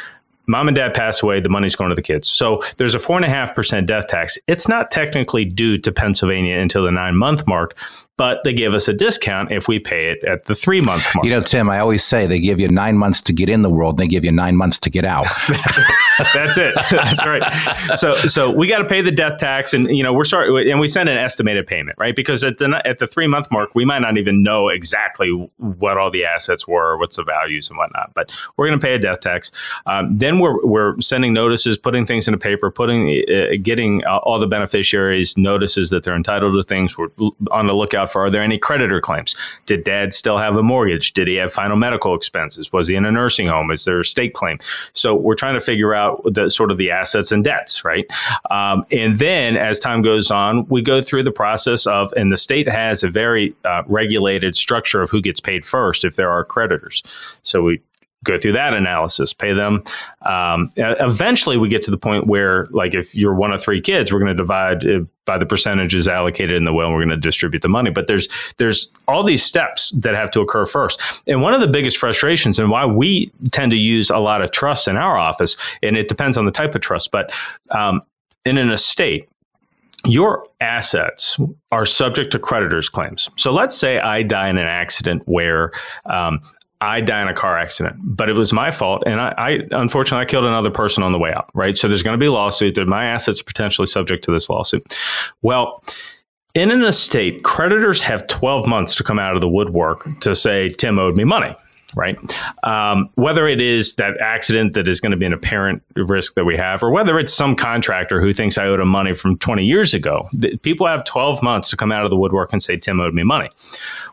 mom 0.48 0.68
and 0.68 0.76
dad 0.76 0.94
pass 0.94 1.22
away, 1.24 1.40
the 1.40 1.50
money's 1.50 1.76
going 1.76 1.90
to 1.90 1.96
the 1.96 2.02
kids. 2.02 2.28
So 2.28 2.62
there's 2.78 2.96
a 2.96 3.00
four 3.00 3.16
and 3.16 3.26
a 3.26 3.30
half 3.30 3.56
percent 3.56 3.88
death 3.88 4.08
tax. 4.08 4.38
It's 4.48 4.68
not 4.68 4.92
technically 4.92 5.46
due 5.46 5.78
to 5.80 5.92
Pennsylvania 5.92 6.58
until 6.58 6.84
the 6.84 6.92
nine 6.92 7.16
month 7.16 7.46
mark, 7.48 7.76
but 8.18 8.44
they 8.44 8.54
give 8.54 8.74
us 8.74 8.88
a 8.88 8.94
discount 8.94 9.52
if 9.52 9.68
we 9.68 9.78
pay 9.78 10.10
it 10.10 10.24
at 10.24 10.46
the 10.46 10.56
three 10.56 10.80
month 10.80 11.04
mark. 11.16 11.26
You 11.26 11.32
know, 11.32 11.42
Tim, 11.42 11.70
I 11.70 11.80
always 11.80 12.04
say 12.04 12.28
they 12.28 12.40
give 12.40 12.60
you 12.60 12.68
nine 12.70 12.98
months 12.98 13.20
to 13.22 13.34
get 13.34 13.50
in 13.50 13.62
the 13.62 13.70
world, 13.70 14.00
and 14.00 14.00
they 14.00 14.08
give 14.08 14.24
you 14.24 14.32
nine 14.32 14.56
months 14.56 14.80
to 14.80 14.90
get 14.90 15.04
out. 15.04 15.26
That's 16.34 16.58
it. 16.58 16.76
That's 16.92 17.26
right. 17.26 17.44
So, 17.98 18.14
so 18.14 18.52
we 18.52 18.68
got 18.68 18.78
to 18.80 18.86
pay 18.86 19.02
the 19.02 19.12
death 19.12 19.40
tax, 19.40 19.74
and 19.74 19.90
you 19.90 20.04
know 20.04 20.14
we're 20.14 20.24
sorry, 20.24 20.72
and 20.72 20.80
we 20.80 20.88
send 20.88 21.10
an 21.10 21.18
estimated 21.18 21.68
payment, 21.68 21.98
right? 21.98 22.16
Because 22.16 22.44
at 22.44 22.58
the 22.58 22.82
at 22.86 23.00
the 23.00 23.08
three 23.08 23.28
month 23.28 23.52
mark, 23.52 23.76
we 23.76 23.84
might 23.84 24.00
not 24.00 24.18
even 24.18 24.44
know 24.44 24.70
exactly 24.70 25.30
what 25.58 25.98
all 25.98 26.10
the 26.10 26.26
assets 26.26 26.68
were, 26.68 26.98
what's 26.98 27.18
the 27.18 27.24
values 27.24 27.70
and 27.70 27.78
whatnot. 27.78 28.14
But 28.14 28.32
we're 28.56 28.68
going 28.68 28.80
to 28.80 28.86
pay 28.86 28.96
a 28.96 29.00
death 29.00 29.20
tax. 29.20 29.52
Um, 29.86 30.18
then 30.18 30.35
we're 30.40 30.64
we're 30.66 31.00
sending 31.02 31.34
notices, 31.34 31.78
putting 31.78 32.06
things 32.06 32.28
in 32.28 32.34
a 32.34 32.38
paper, 32.38 32.72
putting 32.72 33.24
uh, 33.30 33.56
getting 33.62 34.04
uh, 34.06 34.18
all 34.18 34.40
the 34.40 34.48
beneficiaries 34.48 35.38
notices 35.38 35.90
that 35.90 36.04
they're 36.04 36.16
entitled 36.16 36.56
to 36.56 36.64
things. 36.64 36.98
We're 36.98 37.10
on 37.52 37.68
the 37.68 37.74
lookout 37.74 38.12
for 38.12 38.26
are 38.26 38.30
there 38.30 38.42
any 38.42 38.58
creditor 38.58 39.02
claims? 39.02 39.36
Did 39.66 39.84
dad 39.84 40.14
still 40.14 40.38
have 40.38 40.56
a 40.56 40.64
mortgage? 40.64 41.14
Did 41.14 41.28
he 41.28 41.36
have 41.36 41.52
final 41.52 41.78
medical 41.78 42.16
expenses? 42.16 42.72
Was 42.72 42.88
he 42.88 42.96
in 42.96 43.06
a 43.06 43.12
nursing 43.12 43.48
home? 43.48 43.72
Is 43.72 43.86
there 43.86 44.00
a 44.00 44.06
state 44.06 44.34
claim? 44.34 44.58
So 44.94 45.16
we're 45.16 45.36
trying 45.36 45.56
to 45.56 45.62
figure 45.62 45.94
out 45.94 46.22
the 46.26 46.50
sort 46.50 46.72
of 46.72 46.78
the 46.78 46.92
assets 46.92 47.32
and 47.32 47.44
debts, 47.44 47.84
right? 47.84 48.06
Um, 48.50 48.86
and 48.92 49.18
then 49.18 49.58
as 49.58 49.80
time 49.80 50.02
goes 50.02 50.32
on, 50.32 50.68
we 50.68 50.82
go 50.82 51.02
through 51.02 51.24
the 51.24 51.32
process 51.32 51.86
of, 51.88 52.14
and 52.18 52.32
the 52.32 52.38
state 52.38 52.68
has 52.68 53.04
a 53.04 53.10
very 53.10 53.56
uh, 53.66 53.84
regulated 53.88 54.56
structure 54.56 55.02
of 55.02 55.10
who 55.10 55.22
gets 55.22 55.40
paid 55.40 55.66
first 55.66 56.06
if 56.06 56.16
there 56.16 56.30
are 56.30 56.44
creditors. 56.44 57.04
So 57.44 57.62
we 57.62 57.82
go 58.24 58.40
through 58.40 58.54
that 58.54 58.74
analysis, 58.74 59.34
pay 59.34 59.54
them. 59.54 59.84
Um, 60.24 60.70
eventually, 60.78 61.58
we 61.58 61.70
get 61.70 61.82
to 61.84 61.92
the 61.92 61.98
point 61.98 62.28
where, 62.28 62.68
like, 62.72 62.96
if 62.96 63.16
you're 63.16 63.36
one 63.36 63.52
of 63.52 63.62
three 63.62 63.82
kids, 63.82 64.12
we're 64.12 64.20
going 64.20 64.36
to 64.36 64.36
divide 64.36 64.84
by 65.26 65.38
the 65.38 65.46
percentages 65.46 66.08
allocated 66.08 66.56
in 66.56 66.64
the 66.64 66.74
will, 66.74 66.86
and 66.86 66.94
we're 66.94 67.02
going 67.02 67.10
to 67.10 67.18
distribute 67.18 67.62
the 67.62 67.70
money. 67.70 67.92
But 67.92 68.08
there's 68.08 68.28
there's 68.58 68.90
all 69.08 69.24
these 69.24 69.44
steps 69.44 69.92
that 69.92 70.16
have 70.16 70.32
to 70.32 70.42
occur 70.42 70.66
first. 70.66 71.02
And 71.28 71.42
one 71.42 71.54
of 71.54 71.62
the 71.62 71.68
biggest 71.68 71.98
frustrations, 71.98 72.60
and 72.60 72.70
why 72.70 72.86
we 72.86 73.32
tend 73.52 73.72
to 73.72 73.78
use 73.78 74.10
a 74.10 74.18
lot 74.18 74.42
of 74.42 74.52
trust 74.52 74.88
in 74.88 74.98
our 74.98 75.18
office, 75.18 75.58
and 75.84 75.96
it 75.96 76.08
depends 76.08 76.38
on 76.38 76.46
the 76.46 76.52
type 76.52 76.76
of 76.76 76.82
trust, 76.82 77.12
but 77.12 77.32
um, 77.72 78.02
in 78.46 78.58
an 78.58 78.72
estate, 78.72 79.28
your 80.06 80.48
assets 80.62 81.40
are 81.72 81.86
subject 81.86 82.32
to 82.32 82.40
creditors' 82.40 82.90
claims. 82.90 83.30
So 83.38 83.52
let's 83.52 83.76
say 83.76 84.00
I 84.00 84.22
die 84.22 84.50
in 84.50 84.58
an 84.58 84.68
accident 84.68 85.24
where 85.26 85.72
um, 86.06 86.42
I 86.86 87.02
die 87.02 87.22
in 87.22 87.28
a 87.28 87.34
car 87.34 87.58
accident, 87.58 87.96
but 88.00 88.30
it 88.30 88.36
was 88.36 88.54
my 88.54 88.70
fault. 88.70 89.04
And 89.06 89.20
I, 89.20 89.34
I, 89.38 89.60
unfortunately, 89.72 90.22
I 90.22 90.26
killed 90.26 90.46
another 90.46 90.70
person 90.70 91.04
on 91.04 91.12
the 91.12 91.18
way 91.18 91.34
out, 91.34 91.50
right? 91.54 91.78
So 91.78 91.88
there's 91.88 92.04
going 92.04 92.18
to 92.18 92.20
be 92.22 92.28
a 92.28 92.32
lawsuit 92.32 92.76
that 92.76 92.88
my 92.88 93.06
assets 93.06 93.42
are 93.42 93.44
potentially 93.44 93.88
subject 93.88 94.24
to 94.26 94.32
this 94.32 94.50
lawsuit. 94.50 94.96
Well, 95.42 95.84
in 96.54 96.72
an 96.72 96.84
estate, 96.84 97.44
creditors 97.44 98.00
have 98.02 98.28
12 98.28 98.68
months 98.68 98.96
to 98.96 99.04
come 99.04 99.20
out 99.20 99.36
of 99.36 99.42
the 99.42 99.50
woodwork 99.50 100.08
to 100.22 100.36
say, 100.36 100.70
Tim 100.70 101.00
owed 101.00 101.18
me 101.18 101.24
money, 101.24 101.56
right? 101.96 102.18
Um, 102.64 103.10
whether 103.16 103.48
it 103.48 103.62
is 103.62 103.96
that 103.96 104.20
accident 104.20 104.74
that 104.74 104.88
is 104.88 105.00
going 105.00 105.12
to 105.12 105.18
be 105.18 105.26
an 105.26 105.34
apparent 105.34 105.84
risk 105.96 106.36
that 106.36 106.46
we 106.46 106.58
have, 106.58 106.84
or 106.84 106.92
whether 106.92 107.18
it's 107.20 107.34
some 107.34 107.56
contractor 107.56 108.22
who 108.22 108.34
thinks 108.34 108.58
I 108.58 108.66
owed 108.66 108.80
him 108.80 108.90
money 108.90 109.14
from 109.14 109.38
20 109.38 109.66
years 109.66 109.94
ago, 109.94 110.28
people 110.62 110.88
have 110.88 111.04
12 111.06 111.42
months 111.42 111.70
to 111.70 111.78
come 111.78 111.92
out 111.92 112.04
of 112.04 112.10
the 112.10 112.18
woodwork 112.18 112.52
and 112.52 112.62
say, 112.62 112.78
Tim 112.78 113.00
owed 113.00 113.14
me 113.14 113.24
money. 113.24 113.50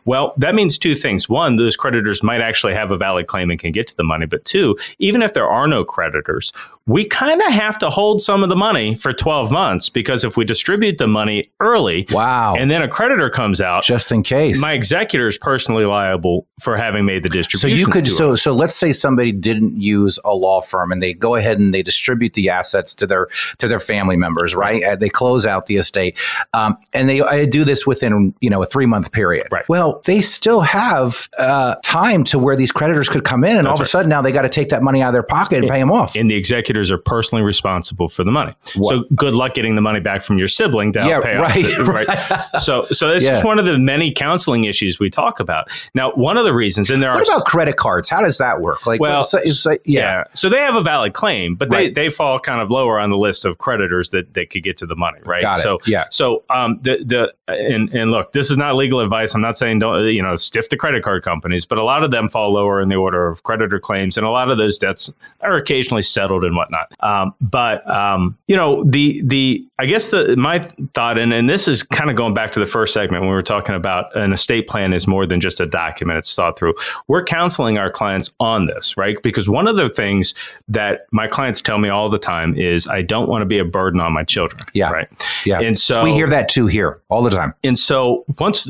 Well, 0.05 0.33
that 0.37 0.55
means 0.55 0.77
two 0.77 0.95
things. 0.95 1.29
One, 1.29 1.55
those 1.55 1.77
creditors 1.77 2.23
might 2.23 2.41
actually 2.41 2.73
have 2.73 2.91
a 2.91 2.97
valid 2.97 3.27
claim 3.27 3.49
and 3.49 3.59
can 3.59 3.71
get 3.71 3.87
to 3.87 3.95
the 3.95 4.03
money. 4.03 4.25
But 4.25 4.43
two, 4.45 4.77
even 4.99 5.21
if 5.21 5.33
there 5.33 5.47
are 5.47 5.67
no 5.67 5.85
creditors, 5.85 6.51
we 6.85 7.05
kind 7.05 7.41
of 7.41 7.53
have 7.53 7.79
to 7.79 7.89
hold 7.89 8.21
some 8.21 8.43
of 8.43 8.49
the 8.49 8.57
money 8.57 8.93
for 8.93 9.13
12 9.13 9.51
months 9.51 9.87
because 9.87 10.25
if 10.25 10.35
we 10.35 10.43
distribute 10.43 10.97
the 10.97 11.07
money 11.07 11.45
early, 11.61 12.05
wow, 12.11 12.55
and 12.55 12.69
then 12.69 12.81
a 12.81 12.89
creditor 12.89 13.29
comes 13.29 13.61
out, 13.61 13.83
just 13.83 14.11
in 14.11 14.21
case, 14.21 14.59
my 14.59 14.73
executor 14.73 15.27
is 15.27 15.37
personally 15.37 15.85
liable 15.85 16.45
for 16.59 16.75
having 16.75 17.05
made 17.05 17.23
the 17.23 17.29
distribution. 17.29 17.69
So 17.69 17.73
you 17.73 17.87
could, 17.87 18.07
so 18.07 18.35
so 18.35 18.53
let's 18.53 18.75
say 18.75 18.91
somebody 18.91 19.31
didn't 19.31 19.77
use 19.77 20.19
a 20.25 20.35
law 20.35 20.59
firm 20.59 20.91
and 20.91 21.01
they 21.01 21.13
go 21.13 21.35
ahead 21.35 21.57
and 21.57 21.73
they 21.73 21.83
distribute 21.83 22.33
the 22.33 22.49
assets 22.49 22.93
to 22.95 23.07
their 23.07 23.27
to 23.59 23.69
their 23.69 23.79
family 23.79 24.17
members, 24.17 24.53
right? 24.53 24.83
right. 24.83 24.99
They 24.99 25.09
close 25.09 25.45
out 25.45 25.67
the 25.67 25.77
estate, 25.77 26.17
um, 26.53 26.77
and 26.91 27.07
they 27.07 27.21
I 27.21 27.45
do 27.45 27.63
this 27.63 27.87
within 27.87 28.35
you 28.41 28.49
know 28.49 28.61
a 28.61 28.65
three 28.65 28.87
month 28.87 29.13
period. 29.13 29.47
Right. 29.51 29.67
Well, 29.69 30.01
they 30.03 30.19
still 30.19 30.59
have 30.59 31.29
uh, 31.39 31.75
time 31.81 32.25
to 32.25 32.39
where 32.39 32.57
these 32.57 32.73
creditors 32.73 33.07
could 33.07 33.23
come 33.23 33.45
in, 33.45 33.51
and 33.51 33.59
That's 33.59 33.67
all 33.67 33.75
of 33.75 33.81
a 33.81 33.85
sudden 33.85 34.09
now 34.09 34.21
they 34.21 34.33
got 34.33 34.41
to 34.41 34.49
take 34.49 34.67
that 34.69 34.83
money 34.83 35.01
out 35.01 35.09
of 35.09 35.13
their 35.13 35.23
pocket 35.23 35.55
and 35.55 35.65
in, 35.65 35.69
pay 35.69 35.79
them 35.79 35.91
off. 35.91 36.17
In 36.17 36.27
the 36.27 36.35
executive 36.35 36.72
executors 36.73 36.91
are 36.91 36.97
personally 36.97 37.43
responsible 37.43 38.07
for 38.07 38.23
the 38.23 38.31
money. 38.31 38.53
What? 38.75 38.89
So 38.89 39.03
good 39.15 39.33
luck 39.33 39.53
getting 39.53 39.75
the 39.75 39.81
money 39.81 39.99
back 39.99 40.23
from 40.23 40.37
your 40.37 40.47
sibling 40.47 40.91
to 40.93 40.99
yeah, 40.99 41.21
pay 41.21 41.35
right, 41.35 41.65
off. 41.65 41.77
The, 41.77 41.83
right. 41.83 42.61
so 42.61 42.85
so 42.91 43.07
that's 43.09 43.23
yeah. 43.23 43.31
just 43.31 43.43
one 43.43 43.59
of 43.59 43.65
the 43.65 43.77
many 43.77 44.11
counseling 44.11 44.63
issues 44.65 44.99
we 44.99 45.09
talk 45.09 45.39
about. 45.39 45.69
Now, 45.93 46.11
one 46.13 46.37
of 46.37 46.45
the 46.45 46.53
reasons, 46.53 46.89
and 46.89 47.01
there 47.01 47.11
what 47.11 47.27
are 47.27 47.35
about 47.35 47.45
credit 47.45 47.77
cards? 47.77 48.09
How 48.09 48.21
does 48.21 48.37
that 48.39 48.61
work? 48.61 48.85
Like, 48.87 48.99
well, 48.99 49.23
so, 49.23 49.39
yeah. 49.43 49.77
yeah. 49.85 50.23
So 50.33 50.49
they 50.49 50.59
have 50.59 50.75
a 50.75 50.81
valid 50.81 51.13
claim, 51.13 51.55
but 51.55 51.69
right. 51.69 51.93
they, 51.93 52.05
they 52.05 52.09
fall 52.09 52.39
kind 52.39 52.61
of 52.61 52.71
lower 52.71 52.99
on 52.99 53.09
the 53.09 53.17
list 53.17 53.45
of 53.45 53.57
creditors 53.57 54.09
that, 54.11 54.33
that 54.33 54.49
could 54.49 54.63
get 54.63 54.77
to 54.77 54.85
the 54.85 54.95
money, 54.95 55.19
right? 55.25 55.41
Got 55.41 55.59
so 55.59 55.75
it. 55.75 55.87
yeah. 55.87 56.05
So 56.09 56.43
um 56.49 56.79
the 56.81 57.03
the 57.03 57.33
and 57.47 57.89
and 57.93 58.11
look, 58.11 58.33
this 58.33 58.49
is 58.49 58.57
not 58.57 58.75
legal 58.75 58.99
advice. 58.99 59.35
I'm 59.35 59.41
not 59.41 59.57
saying 59.57 59.79
don't 59.79 60.07
you 60.07 60.21
know 60.21 60.35
stiff 60.35 60.69
the 60.69 60.77
credit 60.77 61.03
card 61.03 61.23
companies, 61.23 61.65
but 61.65 61.77
a 61.77 61.83
lot 61.83 62.03
of 62.03 62.11
them 62.11 62.29
fall 62.29 62.53
lower 62.53 62.81
in 62.81 62.89
the 62.89 62.95
order 62.95 63.27
of 63.27 63.43
creditor 63.43 63.79
claims, 63.79 64.17
and 64.17 64.25
a 64.25 64.29
lot 64.29 64.49
of 64.49 64.57
those 64.57 64.77
debts 64.77 65.11
are 65.41 65.55
occasionally 65.55 66.01
settled 66.01 66.43
and 66.43 66.55
whatnot. 66.63 66.93
Um, 66.99 67.33
but 67.41 67.87
um, 67.89 68.37
you 68.47 68.55
know 68.55 68.83
the 68.83 69.21
the 69.25 69.65
I 69.79 69.85
guess 69.85 70.09
the 70.09 70.35
my 70.37 70.59
thought, 70.93 71.17
and 71.17 71.33
and 71.33 71.49
this 71.49 71.67
is 71.67 71.83
kind 71.83 72.09
of 72.09 72.15
going 72.15 72.33
back 72.33 72.51
to 72.53 72.59
the 72.59 72.65
first 72.65 72.93
segment 72.93 73.21
when 73.21 73.29
we 73.29 73.35
were 73.35 73.43
talking 73.43 73.75
about 73.75 74.15
an 74.15 74.33
estate 74.33 74.67
plan 74.67 74.93
is 74.93 75.07
more 75.07 75.25
than 75.25 75.39
just 75.39 75.59
a 75.59 75.65
document; 75.65 76.17
it's 76.19 76.33
thought 76.33 76.57
through. 76.57 76.73
We're 77.07 77.23
counseling 77.23 77.77
our 77.77 77.91
clients 77.91 78.31
on 78.39 78.65
this, 78.65 78.97
right? 78.97 79.21
Because 79.21 79.49
one 79.49 79.67
of 79.67 79.75
the 79.75 79.89
things 79.89 80.33
that 80.67 81.07
my 81.11 81.27
clients 81.27 81.61
tell 81.61 81.77
me 81.77 81.89
all 81.89 82.09
the 82.09 82.19
time 82.19 82.57
is 82.57 82.87
I 82.87 83.01
don't 83.01 83.29
want 83.29 83.41
to 83.41 83.45
be 83.45 83.59
a 83.59 83.65
burden 83.65 83.99
on 83.99 84.13
my 84.13 84.23
children. 84.23 84.63
Yeah. 84.73 84.89
Right. 84.89 85.07
Yeah. 85.45 85.59
And 85.59 85.77
so 85.77 86.03
we 86.03 86.13
hear 86.13 86.27
that 86.27 86.49
too 86.49 86.67
here 86.67 87.01
all 87.09 87.21
the 87.21 87.29
time. 87.29 87.53
And 87.63 87.77
so 87.77 88.25
once 88.39 88.69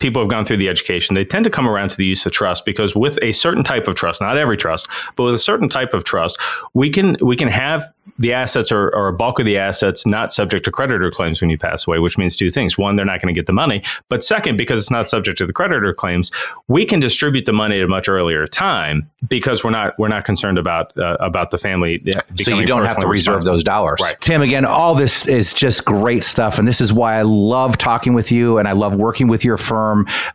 people 0.00 0.22
have 0.22 0.30
gone 0.30 0.44
through 0.44 0.58
the 0.58 0.68
education, 0.68 1.14
they 1.14 1.24
tend 1.24 1.44
to 1.44 1.50
come 1.50 1.68
around 1.68 1.90
to 1.90 1.96
the 1.96 2.04
use 2.04 2.24
of 2.26 2.32
trust 2.32 2.64
because 2.64 2.94
with 2.94 3.18
a 3.22 3.32
certain 3.32 3.64
type 3.64 3.88
of 3.88 3.94
trust, 3.94 4.20
not 4.20 4.36
every 4.36 4.56
trust, 4.56 4.88
but 5.16 5.24
with 5.24 5.34
a 5.34 5.38
certain 5.38 5.68
type 5.68 5.94
of 5.94 6.04
trust, 6.04 6.38
we 6.72 6.90
can 6.90 7.16
we 7.20 7.36
can 7.36 7.48
have 7.48 7.84
the 8.18 8.32
assets 8.32 8.70
or, 8.70 8.94
or, 8.94 9.08
a 9.08 9.12
bulk 9.12 9.38
of 9.38 9.46
the 9.46 9.56
assets 9.56 10.06
not 10.06 10.32
subject 10.32 10.64
to 10.64 10.70
creditor 10.70 11.10
claims 11.10 11.40
when 11.40 11.50
you 11.50 11.56
pass 11.56 11.86
away, 11.86 11.98
which 11.98 12.18
means 12.18 12.36
two 12.36 12.50
things. 12.50 12.76
One, 12.76 12.96
they're 12.96 13.04
not 13.04 13.20
going 13.20 13.34
to 13.34 13.38
get 13.38 13.46
the 13.46 13.52
money. 13.52 13.82
But 14.08 14.22
second, 14.22 14.56
because 14.56 14.80
it's 14.80 14.90
not 14.90 15.08
subject 15.08 15.38
to 15.38 15.46
the 15.46 15.52
creditor 15.52 15.92
claims, 15.94 16.30
we 16.68 16.84
can 16.84 17.00
distribute 17.00 17.46
the 17.46 17.52
money 17.52 17.78
at 17.78 17.84
a 17.84 17.88
much 17.88 18.08
earlier 18.08 18.46
time 18.46 19.10
because 19.28 19.64
we're 19.64 19.70
not 19.70 19.98
we're 19.98 20.08
not 20.08 20.24
concerned 20.24 20.58
about 20.58 20.96
uh, 20.98 21.16
about 21.18 21.50
the 21.50 21.58
family. 21.58 22.04
So 22.36 22.54
you 22.54 22.66
don't 22.66 22.84
have 22.84 22.98
to 22.98 23.08
reserve 23.08 23.44
those 23.44 23.64
dollars. 23.64 24.00
Right. 24.02 24.20
Tim, 24.20 24.42
again, 24.42 24.64
all 24.64 24.94
this 24.94 25.26
is 25.26 25.54
just 25.54 25.84
great 25.84 26.22
stuff, 26.22 26.58
and 26.58 26.68
this 26.68 26.80
is 26.80 26.92
why 26.92 27.14
I 27.14 27.22
love 27.22 27.78
talking 27.78 28.12
with 28.12 28.30
you 28.30 28.58
and 28.58 28.68
I 28.68 28.72
love 28.72 28.94
working 28.94 29.28
with 29.28 29.44
your 29.44 29.56
firm 29.56 29.83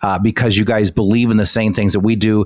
uh, 0.02 0.20
because 0.20 0.58
you 0.58 0.66
guys 0.66 0.92
believe 0.92 1.32
in 1.32 1.38
the 1.38 1.46
same 1.46 1.74
things 1.74 1.94
that 1.94 2.02
we 2.02 2.16
do. 2.16 2.46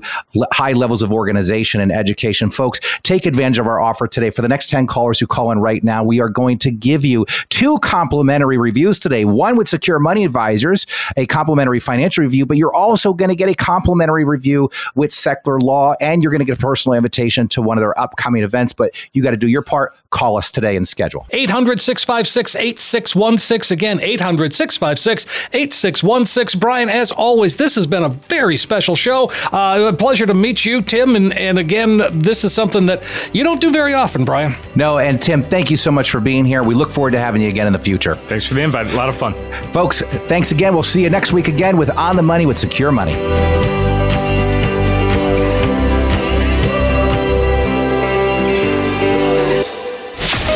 high 0.52 0.72
levels 0.72 1.02
of 1.02 1.12
organization 1.12 1.80
and 1.80 1.92
education, 1.92 2.50
folks. 2.50 2.80
Take 3.02 3.26
advantage 3.26 3.58
of 3.58 3.66
our 3.66 3.80
offer 3.80 4.06
today 4.06 4.30
for 4.30 4.42
the 4.42 4.48
next 4.48 4.68
ten 4.68 4.86
callers 4.86 5.18
who 5.20 5.26
call 5.26 5.50
in 5.50 5.58
right 5.58 5.82
now, 5.82 6.04
we 6.04 6.20
are 6.20 6.28
going 6.28 6.58
to 6.58 6.70
give 6.70 7.04
you 7.04 7.26
two 7.48 7.78
complimentary 7.80 8.56
reviews 8.56 8.98
today. 8.98 9.24
One 9.24 9.56
with 9.56 9.68
Secure 9.68 9.98
Money 9.98 10.24
Advisors, 10.24 10.86
a 11.16 11.26
complimentary 11.26 11.80
financial 11.80 12.22
review, 12.22 12.46
but 12.46 12.56
you're 12.56 12.74
also 12.74 13.12
going 13.12 13.30
to 13.30 13.34
get 13.34 13.48
a 13.48 13.54
complimentary 13.54 14.24
review 14.24 14.70
with 14.94 15.10
Sechler 15.10 15.60
Law, 15.60 15.94
and 16.00 16.22
you're 16.22 16.30
going 16.30 16.40
to 16.40 16.44
get 16.44 16.56
a 16.56 16.60
personal 16.60 16.96
invitation 16.96 17.48
to 17.48 17.62
one 17.62 17.78
of 17.78 17.82
their 17.82 17.98
upcoming 17.98 18.42
events. 18.42 18.72
But 18.72 18.92
you 19.12 19.22
got 19.22 19.32
to 19.32 19.36
do 19.36 19.48
your 19.48 19.62
part. 19.62 19.94
Call 20.10 20.36
us 20.36 20.50
today 20.50 20.76
and 20.76 20.86
schedule. 20.86 21.26
800 21.30 21.80
656 21.80 22.56
8616. 22.56 23.74
Again, 23.74 24.00
800 24.00 24.54
656 24.54 25.24
8616. 25.52 26.60
Brian, 26.60 26.88
as 26.94 27.10
always, 27.10 27.56
this 27.56 27.74
has 27.74 27.86
been 27.86 28.04
a 28.04 28.08
very 28.08 28.56
special 28.56 28.94
show. 28.94 29.30
Uh, 29.52 29.90
a 29.92 29.92
pleasure 29.92 30.26
to 30.26 30.34
meet 30.34 30.64
you, 30.64 30.80
Tim. 30.80 31.16
And, 31.16 31.32
and 31.32 31.58
again, 31.58 32.02
this 32.12 32.44
is 32.44 32.52
something 32.52 32.86
that 32.86 33.02
you 33.32 33.44
don't 33.44 33.60
do 33.60 33.70
very 33.70 33.94
often, 33.94 34.24
Brian. 34.24 34.54
No, 34.74 34.98
and 34.98 35.20
Tim, 35.20 35.42
thank 35.42 35.70
you 35.70 35.76
so 35.76 35.90
much 35.90 36.10
for 36.10 36.20
being 36.20 36.44
here. 36.44 36.62
We 36.62 36.74
look 36.74 36.90
forward 36.90 37.12
to 37.12 37.18
having 37.18 37.42
you 37.42 37.48
again 37.48 37.66
in 37.66 37.72
the 37.72 37.78
future. 37.78 38.14
Thanks 38.14 38.46
for 38.46 38.54
the 38.54 38.62
invite. 38.62 38.86
A 38.86 38.96
lot 38.96 39.08
of 39.08 39.16
fun. 39.16 39.34
Folks, 39.72 40.02
thanks 40.02 40.52
again. 40.52 40.74
We'll 40.74 40.82
see 40.82 41.02
you 41.02 41.10
next 41.10 41.32
week 41.32 41.48
again 41.48 41.76
with 41.76 41.90
On 41.96 42.16
the 42.16 42.22
Money 42.22 42.46
with 42.46 42.58
Secure 42.58 42.92
Money. 42.92 43.83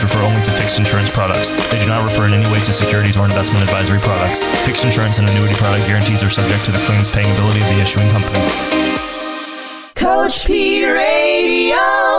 refer 0.00 0.22
only 0.22 0.40
to 0.44 0.52
fixed 0.52 0.78
insurance 0.78 1.10
products. 1.10 1.50
They 1.50 1.80
do 1.80 1.86
not 1.88 2.04
refer 2.04 2.26
in 2.26 2.32
any 2.32 2.48
way 2.52 2.60
to 2.60 2.72
securities 2.72 3.16
or 3.16 3.24
investment 3.24 3.64
advisory 3.64 3.98
products. 3.98 4.44
Fixed 4.64 4.84
insurance 4.84 5.18
and 5.18 5.28
annuity 5.28 5.54
product 5.56 5.88
guarantees 5.88 6.22
are 6.22 6.30
subject 6.30 6.64
to 6.66 6.70
the 6.70 6.80
claims 6.86 7.10
paying 7.10 7.32
ability 7.32 7.60
of 7.60 7.66
the 7.66 7.80
issuing 7.80 8.08
company. 8.10 8.38
Coach 9.96 10.46
P 10.46 10.86
Radio. 10.86 12.11